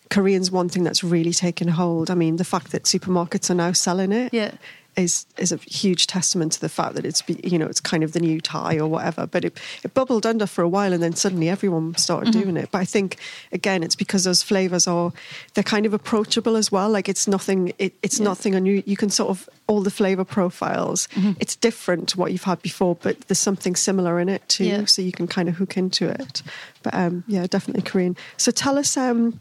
[0.10, 3.72] korean's one thing that's really taken hold i mean the fact that supermarkets are now
[3.72, 4.52] selling it Yeah.
[4.96, 8.04] Is is a huge testament to the fact that it's be- you know it's kind
[8.04, 9.26] of the new Thai or whatever.
[9.28, 12.42] But it, it bubbled under for a while, and then suddenly everyone started Mm-hmm.
[12.42, 12.70] doing it.
[12.72, 13.18] But I think
[13.52, 15.12] again, it's because those flavors are
[15.54, 16.90] they're kind of approachable as well.
[16.90, 18.84] Like it's nothing it, it's nothing unusual.
[18.90, 21.08] You can sort of all the flavor profiles.
[21.16, 21.32] Mm-hmm.
[21.40, 24.66] It's different to what you've had before, but there's something similar in it too.
[24.66, 24.86] Yeah.
[24.86, 26.44] So you can kind of hook into it.
[26.84, 28.16] But um, yeah, definitely Korean.
[28.38, 28.96] So tell us.
[28.98, 29.40] Um,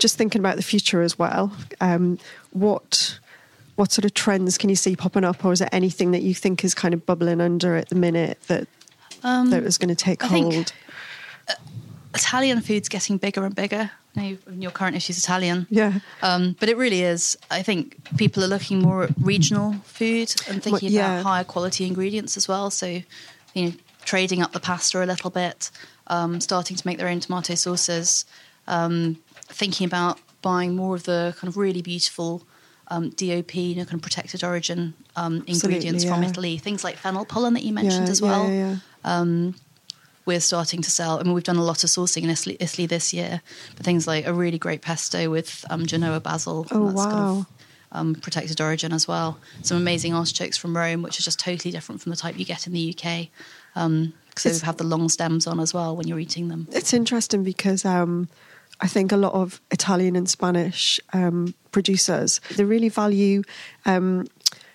[0.00, 1.56] just thinking about the future as well.
[1.80, 2.18] Um,
[2.50, 3.20] what
[3.76, 6.34] what sort of trends can you see popping up, or is there anything that you
[6.34, 8.68] think is kind of bubbling under at the minute that
[9.22, 10.72] that is going to take Um, I think- hold?
[12.14, 13.90] Italian food's getting bigger and bigger.
[14.16, 15.66] I your current issue is Italian.
[15.68, 15.98] Yeah.
[16.22, 17.36] Um, but it really is.
[17.50, 21.14] I think people are looking more at regional food and thinking yeah.
[21.14, 22.70] about higher quality ingredients as well.
[22.70, 22.86] So,
[23.54, 23.72] you know,
[24.04, 25.70] trading up the pasta a little bit,
[26.06, 28.24] um, starting to make their own tomato sauces,
[28.68, 32.44] um, thinking about buying more of the kind of really beautiful
[32.94, 36.22] um, DOP, you know, kind of protected origin um, ingredients from.
[36.24, 36.56] Italy.
[36.58, 39.50] Things like fennel pollen that you mentioned yeah, as well Yeah, yeah,
[40.26, 41.18] we're starting to sell.
[41.18, 43.42] I mean, we've done a lot of sourcing in Italy, Italy this year,
[43.76, 46.66] but things like a really great pesto with um, Genoa basil.
[46.70, 47.46] Oh, that's kind of,
[47.92, 49.38] um, protected origin as well.
[49.62, 52.66] Some amazing artichokes from Rome, which are just totally different from the type you get
[52.66, 53.28] in the UK.
[53.76, 56.66] Um, they have the long stems on as well when you're eating them.
[56.72, 58.28] It's interesting because um,
[58.80, 63.42] I think a lot of Italian and Spanish um, producers they really value.
[63.86, 64.26] Um,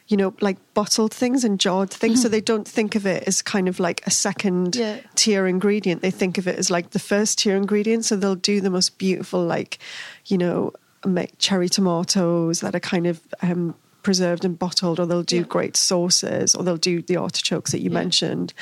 [0.07, 2.23] you know, like bottled things and jarred things.
[2.23, 4.81] So they don't think of it as kind of like a second Mm-hmm.
[4.81, 4.99] Yeah.
[5.13, 6.01] tier ingredient.
[6.01, 8.05] They think of it as like the first tier ingredient.
[8.05, 9.77] So they'll do the most beautiful, like,
[10.25, 10.73] you know,
[11.05, 15.43] make cherry tomatoes that are kind of um, preserved and bottled, or they'll do Yeah.
[15.43, 17.99] great sauces, or they'll do the artichokes that you Yeah.
[18.01, 18.53] mentioned.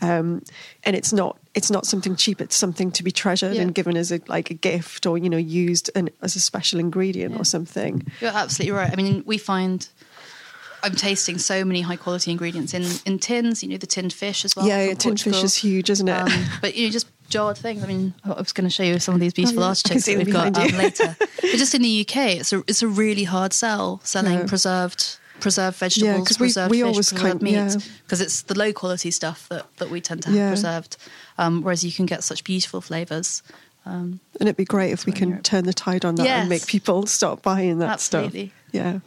[0.00, 0.42] Um,
[0.84, 2.40] and it's not it's not something cheap.
[2.40, 3.62] It's something to be treasured Yeah.
[3.62, 6.80] and given as a like a gift, or you know, used an, as a special
[6.80, 7.40] ingredient Yeah.
[7.40, 8.06] or something.
[8.20, 8.90] You're absolutely right.
[8.92, 9.88] I mean, we find
[10.82, 14.44] I'm tasting so many high quality ingredients in, in tins, you know, the tinned fish
[14.44, 14.66] as well.
[14.66, 16.12] yeah, yeah, tin fish is huge, isn't it?
[16.12, 16.28] Um,
[16.60, 17.82] but you know, just jarred things.
[17.82, 19.68] I mean, I was going to show you some of these beautiful Oh, yeah.
[19.70, 21.16] Artichokes that we've got um, later.
[21.18, 24.46] But just in the UK, it's a it's a really hard sell selling Yeah.
[24.46, 27.76] preserved preserved vegetables, we- preserved we fish, always preserved kind- meat, yeah.
[28.04, 30.48] because it's the low quality stuff that that we tend to have Yeah.
[30.50, 30.96] preserved.
[31.38, 33.42] Um, whereas you can get such beautiful flavors.
[33.84, 36.40] and it'd be great if we can you're- turn the tide on that Yes.
[36.40, 38.46] and make people stop buying that Absolutely.
[38.48, 38.58] stuff.
[38.72, 38.98] Yeah,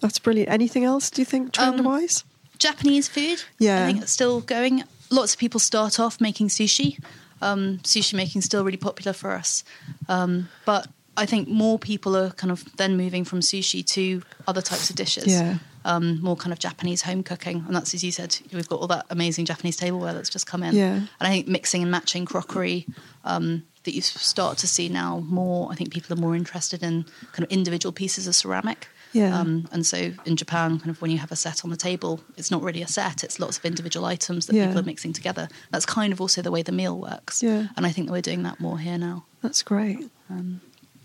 [0.00, 0.50] that's brilliant.
[0.50, 1.10] Anything else?
[1.10, 2.24] Do you think trend wise?
[2.58, 3.42] Japanese food.
[3.58, 3.84] Yeah.
[3.84, 4.84] I think it's still going.
[5.10, 6.98] Lots of people start off making sushi.
[7.40, 9.62] Um, sushi making is still really popular for us,
[10.08, 14.60] um, but I think more people are kind of then moving from sushi to other
[14.60, 15.26] types of dishes.
[15.28, 15.58] Yeah.
[15.92, 18.88] Um, more kind of Japanese home cooking, and that's as you said, we've got all
[18.88, 20.74] that amazing Japanese tableware that's just come in.
[20.74, 20.94] Yeah.
[20.96, 22.84] and I think mixing and matching crockery
[23.24, 25.72] um, that you start to see now more.
[25.72, 28.86] I think people are more interested in kind of individual pieces of ceramic.
[29.14, 29.38] Yeah.
[29.40, 32.20] Um, and so in Japan, kind of when you have a set on the table,
[32.36, 34.66] it's not really a set; it's lots of individual items that Yeah.
[34.66, 35.48] people are mixing together.
[35.72, 37.42] That's kind of also the way the meal works.
[37.42, 37.68] Yeah.
[37.76, 39.24] And I think that we're doing that more here now.
[39.42, 40.10] That's great.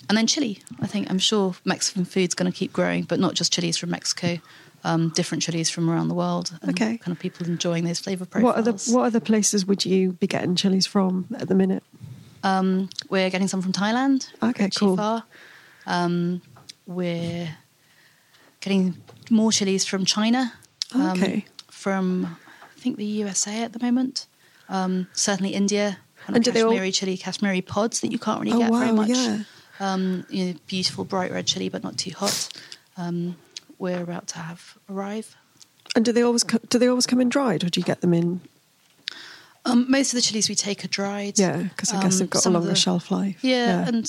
[0.09, 0.59] And then chili.
[0.81, 3.89] I think I'm sure Mexican food's going to keep growing, but not just chilies from
[3.91, 4.39] Mexico,
[4.83, 6.51] um, different chilies from around the world.
[6.61, 6.97] And Okay.
[6.97, 8.43] Kind of people enjoying those flavor profiles.
[8.55, 11.83] What other what other places would you be getting chilies from at the minute?
[12.43, 14.27] Um, we're getting some from Thailand.
[14.41, 14.99] Okay, cool.
[15.85, 16.41] Um,
[16.85, 17.49] we're
[18.59, 18.95] getting
[19.29, 20.53] more chilies from China.
[20.93, 21.45] um, Okay.
[21.69, 22.37] From
[22.75, 24.25] I think the USA at the moment.
[24.69, 25.97] Um, certainly India.
[26.25, 28.59] Kind And of do they all- Kashmiri chili, Kashmiri pods that you can't really Oh,
[28.59, 29.09] get very much.
[29.09, 29.43] yeah.
[29.79, 32.49] Um, you know, beautiful bright red chili, but not too hot.
[32.97, 33.35] Um,
[33.83, 35.35] we're about to have arrive.
[35.95, 38.01] And do they always co- do they always come in dried, or do you get
[38.01, 38.41] them in?
[39.65, 41.39] Um, most of the chilies we take are dried.
[41.39, 43.37] Yeah, because I guess Um, they've got a longer the- shelf life.
[43.43, 44.05] Yeah, and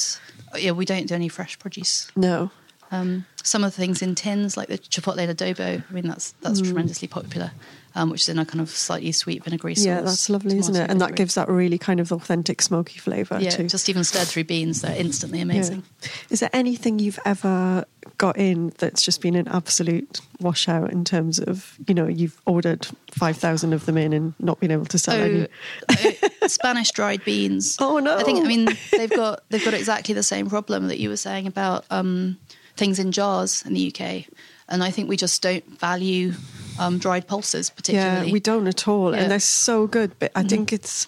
[0.53, 2.09] uh, yeah, we don't do any fresh produce.
[2.17, 2.51] no.
[2.93, 6.61] Um, some of the things in tins, like the chipotle adobo, I mean, that's that's
[6.61, 6.65] Mm.
[6.67, 7.51] tremendously popular,
[7.97, 9.85] um, which is in a kind of slightly sweet vinegary sauce.
[9.87, 10.89] Yeah, that's lovely, isn't it?
[10.91, 13.67] And that gives that really kind of authentic smoky flavour yeah, too.
[13.69, 15.83] just even stirred through beans, they're instantly amazing.
[16.03, 16.09] Yeah.
[16.31, 17.85] Is there anything you've ever
[18.19, 22.87] got in that's just been an absolute washout in terms of, you know, you've ordered
[23.13, 25.47] 5,000 of them in and not been able to sell any?
[25.91, 27.77] Oh, uh, Spanish dried beans.
[27.81, 28.17] Oh, no.
[28.17, 31.17] I think I mean they've got they've got exactly the same problem that you were
[31.17, 32.39] saying about um,
[32.77, 34.25] things in jars in the UK,
[34.69, 36.33] and I think we just don't value
[36.79, 38.27] um, dried pulses particularly.
[38.29, 39.11] Yeah, we don't at all.
[39.11, 39.17] Yeah.
[39.17, 39.23] Mm-hmm.
[39.23, 40.19] And they're so good.
[40.19, 41.07] But I think it's,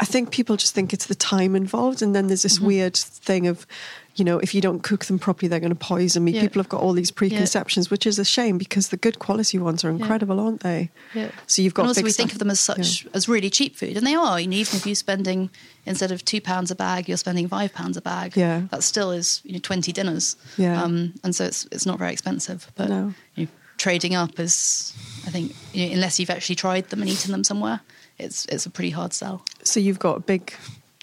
[0.00, 2.02] I think people just think it's the time involved.
[2.02, 2.66] And then there's this Mm-hmm.
[2.66, 3.66] weird thing of,
[4.16, 6.32] you know, if you don't cook them properly, they're going to poison me.
[6.32, 6.42] Yeah.
[6.42, 9.84] People have got all these preconceptions, which is a shame because the good quality ones
[9.84, 10.90] are incredible, aren't they?
[11.14, 11.30] Yeah.
[11.46, 13.96] So you've got and also we think of them as such as really cheap food,
[13.96, 14.38] and they are.
[14.40, 15.50] You know, even if you're spending
[15.86, 18.36] instead of two pounds a bag, you're spending five pounds a bag.
[18.36, 18.62] Yeah.
[18.70, 20.36] that still is you know twenty dinners.
[20.56, 20.82] Yeah.
[20.82, 22.70] um, and so it's it's not very expensive.
[22.76, 23.14] But No.
[23.34, 24.92] you know, trading up is,
[25.26, 27.80] I think, you know, unless you've actually tried them and eaten them somewhere,
[28.18, 29.44] it's it's a pretty hard sell.
[29.64, 30.54] So you've got a big,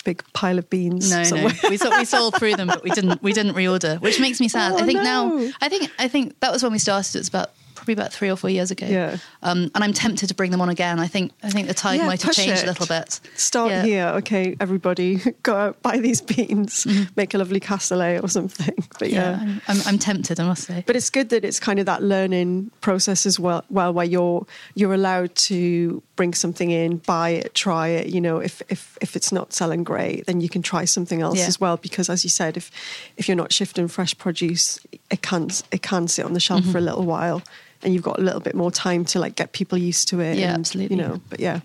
[0.02, 1.12] big pile of beans.
[1.12, 1.54] No, somewhere.
[1.64, 4.40] no, we sold, we sold through them, but we didn't we didn't reorder, which makes
[4.40, 4.74] me sad.
[4.74, 5.38] Oh, I think no.
[5.38, 7.16] now, I think I think that was when we started.
[7.18, 8.86] It's about probably about three or four years ago.
[8.86, 9.18] Yeah.
[9.42, 11.00] Um, and I'm tempted to bring them on again.
[11.00, 12.64] I think I think the tide Yeah, might have changed it.
[12.64, 13.20] a little bit.
[13.36, 13.84] Start Yeah.
[13.84, 17.04] here, okay, everybody, go out, buy these beans, Mm-hmm.
[17.16, 18.76] make a lovely cassoulet or something.
[19.00, 19.60] But Yeah, yeah.
[19.68, 20.40] I'm, I'm, I'm tempted.
[20.40, 20.84] I must say.
[20.86, 24.46] But it's good that it's kind of that learning process as well, well, where you're
[24.76, 28.08] you're allowed to bring something in, buy it, try it.
[28.14, 31.42] You know, if if if it's not selling great, then you can try something else
[31.48, 31.78] as well.
[31.78, 32.70] Because as you said, if
[33.18, 36.72] if you're not shifting fresh produce, it can it can sit on the shelf Mm-hmm.
[36.74, 37.42] for a little while,
[37.84, 40.38] and you've got a little bit more time to like get people used to it.
[40.38, 40.96] Yeah, and, absolutely.
[40.96, 41.62] You know, but yeah.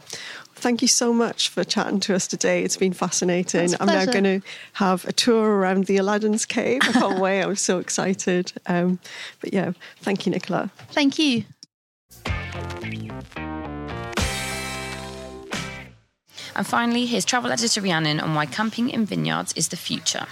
[0.58, 2.62] Thank you so much for chatting to us today.
[2.62, 3.64] It's been fascinating.
[3.64, 4.40] It's a I'm now going to
[4.72, 6.80] have a tour around the Aladdin's cave.
[6.82, 7.42] I can't wait.
[7.42, 8.54] I'm so excited.
[8.66, 8.98] Um,
[9.42, 10.70] but yeah, thank you, Nicola.
[10.92, 11.44] Thank you.
[16.56, 20.26] And finally, here's travel editor Rhiannon on why camping in vineyards is the future.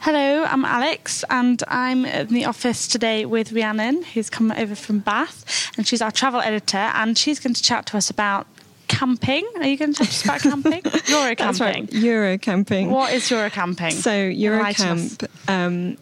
[0.00, 5.00] Hello, I'm Alex, and I'm in the office today with Rhiannon, who's come over from
[5.00, 8.46] Bath, and she's our travel editor, and she's going to chat to us about
[8.86, 9.46] camping.
[9.56, 10.82] Are you going to talk to us about camping?
[11.08, 11.84] Euro That's camping.
[11.84, 12.90] right, Euro camping.
[12.90, 13.90] What is Euro camping?
[13.90, 14.36] So us.
[14.36, 15.96] Eurocamp, um,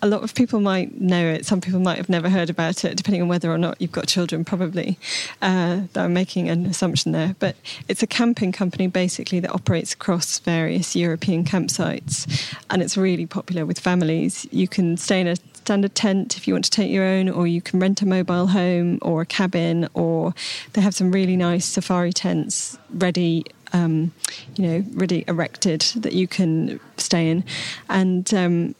[0.00, 1.44] a lot of people might know it.
[1.44, 4.06] Some people might have never heard about it, depending on whether or not you've got
[4.06, 4.44] children.
[4.44, 4.98] Probably,
[5.42, 7.34] uh, I'm making an assumption there.
[7.38, 7.56] But
[7.88, 13.66] it's a camping company basically that operates across various European campsites, and it's really popular
[13.66, 14.46] with families.
[14.52, 17.46] You can stay in a standard tent if you want to take your own, or
[17.46, 20.32] you can rent a mobile home or a cabin, or
[20.74, 24.12] they have some really nice safari tents ready um,
[24.56, 27.44] you know, really erected that you can stay in.
[27.88, 28.74] And um,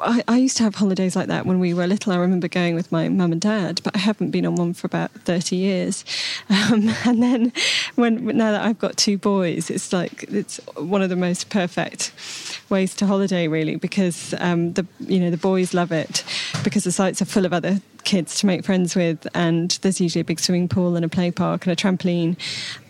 [0.00, 2.12] I, I used to have holidays like that when we were little.
[2.12, 4.86] I remember going with my mum and dad, but I haven't been on one for
[4.86, 6.04] about 30 years.
[6.50, 7.52] Um, and then
[7.94, 12.12] when now that I've got two boys, it's like it's one of the most perfect
[12.68, 16.24] ways to holiday really because um, the you know the boys love it
[16.62, 20.20] because the sites are full of other kids to make friends with and there's usually
[20.20, 22.36] a big swimming pool and a play park and a trampoline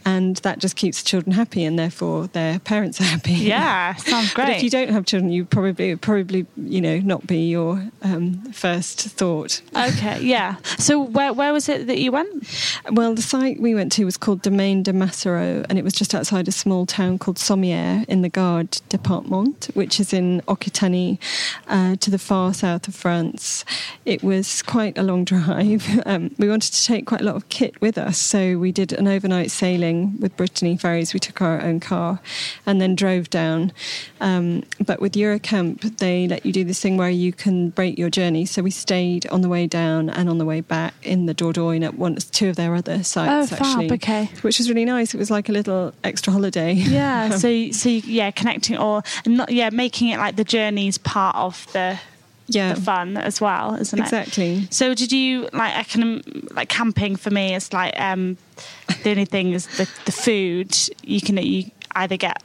[0.05, 3.33] and that just keeps children happy and therefore their parents are happy.
[3.33, 7.49] Yeah, sounds but if you don't have children you probably probably you know not be
[7.49, 9.63] your um, first thought.
[9.77, 10.57] Okay, yeah.
[10.79, 12.31] So where where was it that you went?
[12.93, 16.15] well the site we went to was called Domaine de Massereau and it was just
[16.15, 21.19] outside a small town called Sommières in the Gard department which is in Occitanie
[21.69, 23.65] uh, to the far south of France.
[24.05, 25.87] It was quite a long drive.
[26.07, 28.93] Um, we wanted to take quite a lot of kit with us so we did
[28.93, 29.90] an overnight sailing
[30.21, 32.21] with Brittany Ferries we took our own car
[32.67, 33.73] and then drove down.
[34.21, 38.11] Um, but with Eurocamp they let you do this thing where you can break your
[38.11, 38.45] journey.
[38.47, 41.85] So we stayed on the way down and on the way back in the Dordogne
[41.85, 44.25] at one, two of their other sites Oh, fab, actually okay.
[44.43, 45.15] which was really nice.
[45.15, 46.73] It was like a little extra holiday.
[46.75, 51.67] Yeah, so so yeah, connecting or not yeah, making it like the journey's part of
[51.73, 51.99] the
[52.51, 54.03] yeah the fun as well, isn't it?
[54.03, 58.37] exactly So did you like I can like camping for me is like um
[59.03, 62.43] the only thing is the the food you can you either get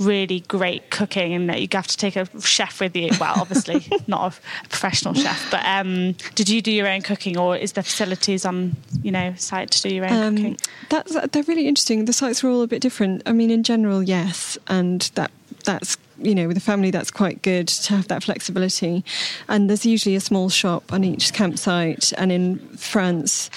[0.00, 3.86] really great cooking and that you have to take a chef with you well obviously
[4.08, 7.84] not a professional chef but um did you do your own cooking or is there
[7.84, 10.56] facilities on you know site to do your own cooking Um,
[10.90, 12.06] that's they're really interesting.
[12.06, 13.22] The sites are all a bit different.
[13.24, 15.30] I mean, in general, yes, and that
[15.64, 19.04] that's you know with a family that's quite good to have that flexibility.
[19.48, 22.12] And there's usually a small shop on each campsite.
[22.16, 23.50] And in France,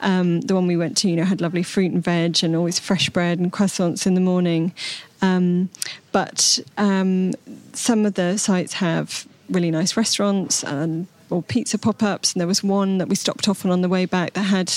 [0.00, 2.78] um, the one we went to, you know, had lovely fruit and veg and always
[2.78, 4.72] fresh bread and croissants in the morning.
[5.22, 5.70] Um,
[6.12, 7.32] but um,
[7.72, 12.48] some of the sites have really nice restaurants and or pizza pop ups, and there
[12.48, 14.72] was one that we stopped off on on the way back that had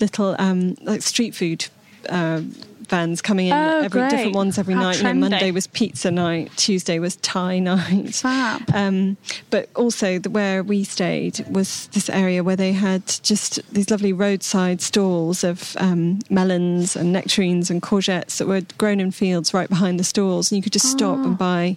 [0.00, 1.66] little um, like street food.
[2.08, 2.42] Uh,
[2.88, 4.10] vans coming in Oh, every great.
[4.10, 4.96] different ones every How night.
[4.98, 8.22] You know, Monday was pizza night, Tuesday was Thai night.
[8.74, 9.16] Um,
[9.50, 14.12] but also, the, where we stayed was this area where they had just these lovely
[14.12, 19.68] roadside stalls of um, melons and nectarines and courgettes that were grown in fields right
[19.68, 21.24] behind the stalls, and you could just stop Oh.
[21.24, 21.76] and buy.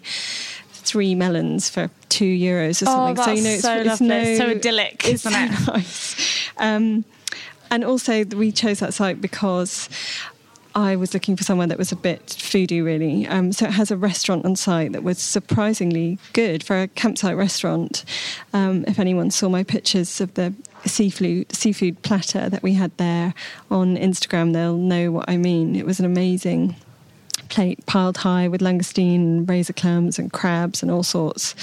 [0.84, 3.24] Three melons for two euros or Oh, something.
[3.24, 4.08] so you know, it's, so it's lovely.
[4.08, 5.68] no, so idyllic, it's isn't so it?
[5.76, 6.50] nice.
[6.58, 7.06] Um,
[7.70, 9.88] and also, we chose that site because
[10.74, 13.28] I was looking for somewhere that was a bit foodie, really.
[13.28, 17.36] Um, so it has a restaurant on site that was surprisingly good for a campsite
[17.36, 18.06] restaurant.
[18.54, 20.54] Um, if anyone saw my pictures of the
[20.86, 23.34] seafood seafood platter that we had there
[23.70, 25.76] on Instagram, they'll know what I mean.
[25.76, 26.76] It was an amazing
[27.50, 31.54] plate piled high with langoustine, razor clams, and crabs and all sorts.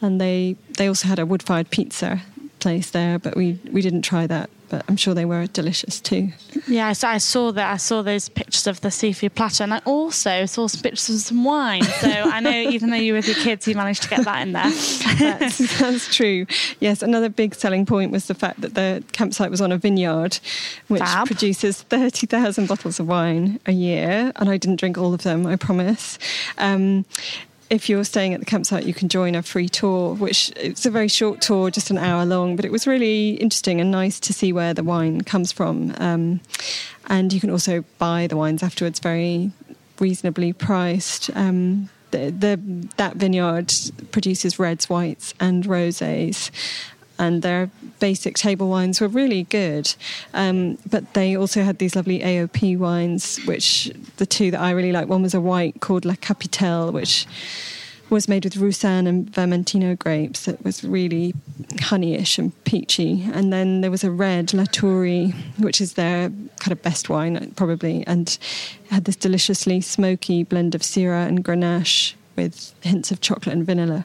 [0.00, 2.22] And they they also had a wood fired pizza
[2.60, 4.48] place there, but we we didn't try that.
[4.68, 6.32] But I'm sure they were delicious too.
[6.66, 7.72] Yeah, so I saw that.
[7.72, 11.20] I saw those pictures of the seafood platter, and I also saw some pictures of
[11.20, 11.82] some wine.
[11.82, 14.42] So I know, even though you were with your kids, you managed to get that
[14.42, 14.70] in there.
[15.18, 16.46] that's, that's true.
[16.80, 20.38] Yes, another big selling point was the fact that the campsite was on a vineyard,
[20.88, 21.26] which Fab.
[21.26, 24.32] produces 30,000 bottles of wine a year.
[24.36, 26.18] And I didn't drink all of them, I promise.
[26.58, 27.04] Um,
[27.70, 30.90] if you're staying at the campsite, you can join a free tour, which it's a
[30.90, 34.32] very short tour, just an hour long, but it was really interesting and nice to
[34.32, 35.94] see where the wine comes from.
[35.98, 36.40] Um,
[37.08, 39.50] and you can also buy the wines afterwards, very
[39.98, 41.30] reasonably priced.
[41.36, 43.72] Um, the, the that vineyard
[44.12, 46.50] produces reds, whites, and rosés,
[47.18, 49.94] and their basic table wines were really good.
[50.32, 54.92] Um, but they also had these lovely AOP wines, which the two that I really
[54.92, 55.08] like.
[55.08, 57.26] One was a white called La Capitelle, which
[58.10, 60.46] was made with Roussanne and Vermentino grapes.
[60.46, 61.34] It was really
[61.76, 63.24] honeyish and peachy.
[63.32, 68.06] And then there was a red Latourie, which is their kind of best wine, probably,
[68.06, 68.38] and
[68.90, 74.04] had this deliciously smoky blend of Syrah and Grenache with hints of chocolate and vanilla.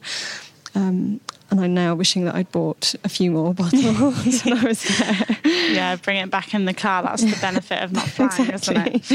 [0.76, 1.20] Um,
[1.52, 5.38] and I'm now wishing that I'd bought a few more bottles when I was there.
[5.46, 7.04] yeah, bring it back in the car.
[7.04, 9.06] That's the benefit of not flying, isn't it?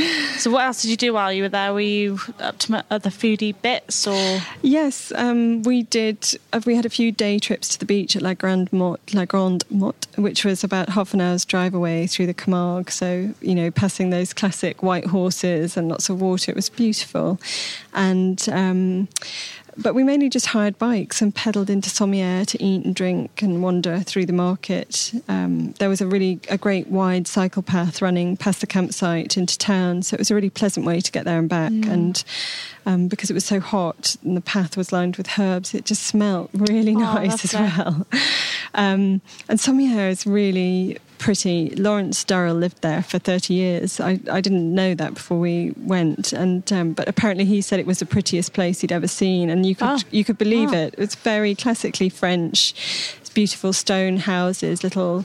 [0.41, 1.73] So, what else did you do while you were there?
[1.73, 6.39] Were you up to other foodie bits, or Yes, um, we did.
[6.53, 9.25] Uh, we had a few day trips to the beach at La Grande Motte, La
[9.25, 12.91] Grande Motte, which was about half an hour's drive away through the Camargue.
[12.91, 16.51] So you know, passing those classic white horses and lots of water.
[16.51, 17.39] It was beautiful,
[17.93, 18.47] and.
[18.51, 19.09] Um,
[19.77, 23.63] but we mainly just hired bikes and pedalled into Sommières to eat and drink and
[23.63, 25.13] wander through the market.
[25.29, 29.59] Um, there was a really a great wide cycle path running past the campsite into
[29.59, 31.73] town, so it was a really pleasant way to get there and back.
[31.73, 31.91] Mm.
[31.91, 32.25] And
[32.87, 36.03] um, because it was so hot and the path was lined with herbs, it just
[36.03, 38.07] smelt really Oh, nice as well.
[38.77, 41.71] Um, and Sommières is really pretty.
[41.71, 43.99] Lawrence Durrell lived there for 30 years.
[43.99, 47.87] I, I didn't know that before we went, and um, but apparently he said it
[47.87, 49.99] was the prettiest place he'd ever seen, and you could Oh.
[50.11, 50.77] you could believe Oh.
[50.85, 50.95] it.
[50.99, 52.75] It's very classically French.
[53.21, 55.25] It's beautiful stone houses, little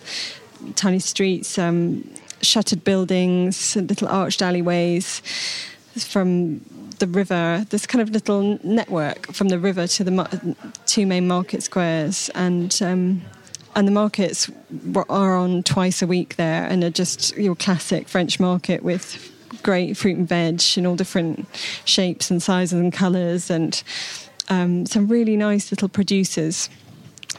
[0.75, 2.09] tiny streets, um,
[2.41, 5.21] shuttered buildings, little arched alleyways
[5.97, 6.61] from
[6.99, 7.65] the river.
[7.71, 12.71] This kind of little network from the river to the two main market squares, and
[12.81, 13.21] um,
[13.79, 14.51] and the markets
[15.07, 19.31] are on twice a week there, and are just your classic French market with
[19.63, 21.47] great fruit and veg in all different
[21.85, 23.81] shapes and sizes and colours, and
[24.49, 26.69] um, some really nice little producers.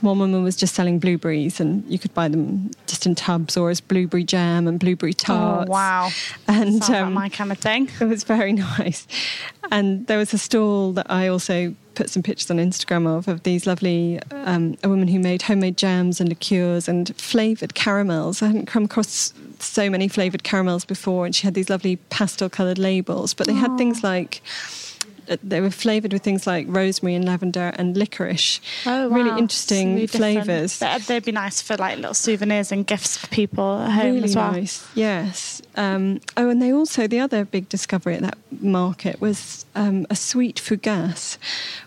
[0.02, 3.70] One woman was just selling blueberries, and you could buy them just in tubs or
[3.70, 5.68] as blueberry jam and blueberry tarts.
[5.68, 6.10] oh wow,
[6.48, 7.88] And Sounds like um, my kind of thing.
[8.00, 9.06] it was very nice.
[9.70, 13.42] And there was a stall that I also put some pictures on Instagram of, of
[13.42, 18.42] these lovely, um, a woman who made homemade jams and liqueurs and flavoured caramels.
[18.42, 22.48] I hadn't come across so many flavoured caramels before, and she had these lovely pastel
[22.48, 24.89] coloured labels, but they had things like, uh,
[25.42, 28.60] they were flavoured with things like rosemary and lavender and licorice.
[28.86, 30.78] Oh, Really interesting Really flavours.
[30.78, 34.24] They'd, they'd be nice for like little souvenirs and gifts for people at home really
[34.24, 34.52] as well.
[34.52, 34.86] nice.
[34.94, 35.62] Yes.
[35.76, 40.16] Um, oh, and they also the other big discovery at that market was um, a
[40.16, 41.38] sweet fougasse,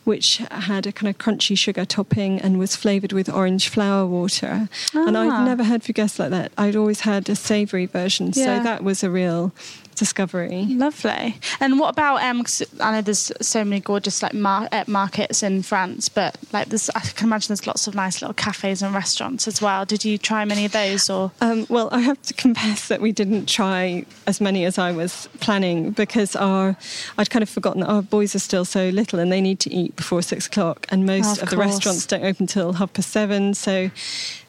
[0.04, 4.70] which had a kind of crunchy sugar topping and was flavoured with orange flower water.
[4.96, 5.08] Ah.
[5.08, 5.22] And Ah.
[5.42, 6.52] I'd never had fougasse like that.
[6.58, 8.58] I'd always had a savoury version, Yeah.
[8.60, 9.52] so that was a real
[9.94, 10.66] discovery.
[10.70, 11.38] Lovely.
[11.60, 12.44] And what about um?
[12.44, 16.70] 'cause I know there's so many gorgeous like mar- uh, markets in France, but like
[16.70, 19.86] there's I can imagine there's lots of nice little cafes and restaurants as well.
[19.86, 21.32] Did you try many of those or?
[21.42, 25.28] Um, well, I have to confess that we didn't try as many as I was
[25.40, 26.76] planning because our
[27.18, 29.74] I'd kind of forgotten that our boys are still so little and they need to
[29.74, 33.10] eat before six o'clock, and most Of of, the restaurants don't open till half past
[33.12, 33.92] seven, so it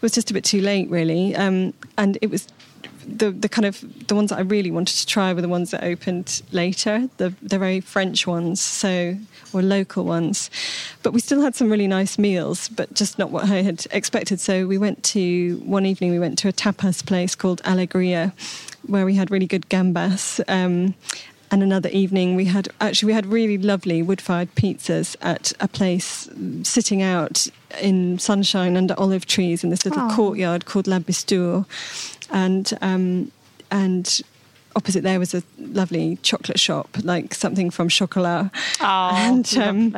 [0.00, 1.34] was just a bit too late, really.
[1.36, 2.46] Um, and it was
[3.06, 5.70] the the kind of the ones that I really wanted to try were the ones
[5.70, 9.16] that opened later, the the very French ones, so
[9.52, 10.50] or local ones.
[11.02, 14.40] But we still had some really nice meals, but just not what I had expected.
[14.40, 18.32] So we went to one evening we went to a tapas place called Alegria,
[18.86, 20.40] where we had really good gambas.
[20.48, 20.94] Um,
[21.50, 26.28] and another evening we had actually we had really lovely wood-fired pizzas at a place
[26.62, 27.46] sitting out
[27.80, 30.14] in sunshine under olive trees in this little Oh.
[30.14, 31.66] courtyard called La Bistour
[32.30, 33.30] and um,
[33.70, 34.20] and
[34.76, 38.50] opposite there was a lovely chocolate shop, like something from Chocolat.
[38.80, 39.94] Oh, and um,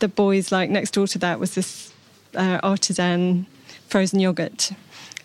[0.00, 1.92] the boys, like next door to that, was this
[2.34, 3.46] uh, artisan
[3.88, 4.72] frozen yogurt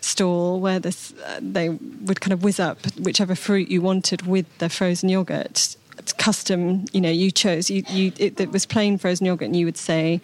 [0.04, 4.46] stall where this uh, they would kind of whiz up whichever fruit you wanted with
[4.58, 5.76] the frozen yogurt.
[5.98, 7.10] It's custom, you know.
[7.10, 7.70] You chose.
[7.70, 10.22] You, you it, it was plain frozen yogurt, and you would say,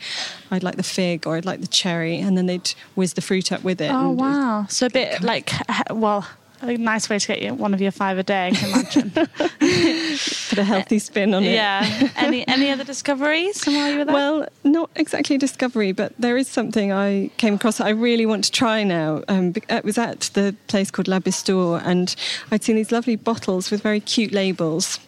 [0.49, 3.51] "I'd like the fig" or "I'd like the cherry," and then they'd whiz the fruit
[3.51, 3.91] up with it.
[3.91, 4.65] Oh wow!
[4.67, 5.51] So a bit like
[5.91, 6.27] well,
[6.61, 8.47] a nice way to get you one of your five a day.
[8.47, 9.09] I can imagine.
[10.49, 11.53] Put a healthy spin on it.
[11.53, 12.09] yeah.
[12.15, 14.13] Any any other discoveries while you were there?
[14.13, 18.25] Well, not exactly a discovery, but there is something I came across that I really
[18.25, 19.23] want to try now.
[19.27, 22.15] Um, it was at the place called La Bistour, and
[22.51, 24.99] I'd seen these lovely bottles with very cute labels.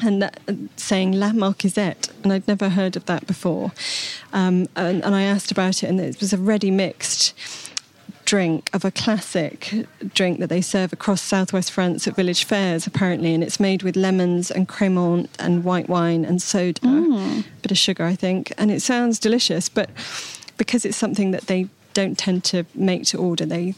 [0.00, 3.72] And that, uh, saying La Marquisette, and I'd never heard of that before.
[4.32, 7.34] Um, and, and I asked about it, and it was a ready mixed
[8.28, 13.32] drink of a classic drink that they serve across southwest France at village fairs, apparently,
[13.32, 17.78] and it's made with lemons and cremant and white wine and soda, a bit of
[17.78, 19.70] sugar, I think, and it sounds delicious.
[19.70, 19.88] But
[20.58, 23.74] because it's something that they don't tend to make to order, they,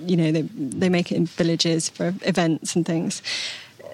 [0.00, 3.22] you know, they they make it in villages for events and things.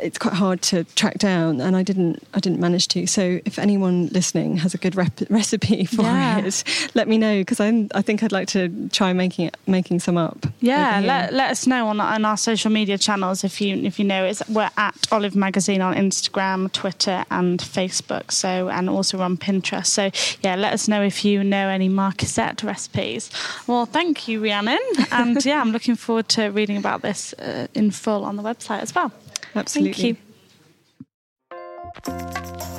[0.03, 2.23] It's quite hard to track down, and I didn't.
[2.35, 3.07] I didn't manage to.
[3.07, 6.39] So, if anyone listening has a good rep- recipe for Yeah.
[6.39, 10.01] it, let me know because I I think I'd like to try making it, making
[10.01, 10.47] some up.
[10.61, 14.05] Yeah, let, let us know on, on our social media channels if you if you
[14.05, 18.33] know it's we're at Olive Magazine on Instagram, Twitter, and Facebook.
[18.33, 19.87] So and also on Pinterest.
[19.87, 20.11] So
[20.43, 23.31] yeah, let us know if you know any marquisette recipes.
[23.67, 24.79] Well, thank you, Rhiannon,
[25.13, 28.81] and yeah, I'm looking forward to reading about this uh, in full on the website
[28.81, 29.11] as well.
[29.55, 29.93] Absolutely.
[29.93, 30.30] Thank you.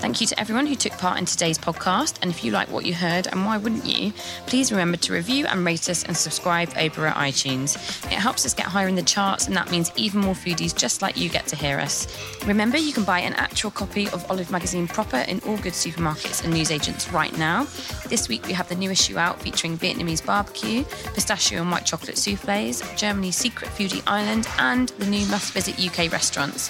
[0.02, 2.18] Thank you to everyone who took part in today's podcast.
[2.24, 4.14] And if you like what you heard, and why wouldn't you,
[4.48, 7.76] please remember to review and rate us and subscribe over at iTunes.
[8.06, 11.04] It helps us get higher in the charts, and that means even more foodies just
[11.04, 12.08] like you get to hear us.
[12.48, 16.44] Remember, you can buy an actual copy of Olive Magazine proper in all good supermarkets
[16.44, 17.66] and newsagents right now.
[18.08, 20.84] This week we have the new issue out featuring Vietnamese barbecue,
[21.14, 26.12] pistachio and white chocolate souffles, Germany's secret foodie island, and the new must visit UK
[26.12, 26.70] restaurants.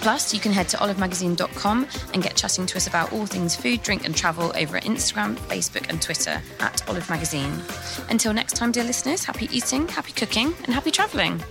[0.00, 1.81] Plus, you can head to olivemagazine.com
[2.12, 5.36] and get chatting to us about all things food, drink, and travel over at Instagram,
[5.36, 7.60] Facebook, and Twitter at Olive Magazine.
[8.08, 11.42] Until next time, dear listeners, happy eating, happy cooking, and happy travelling.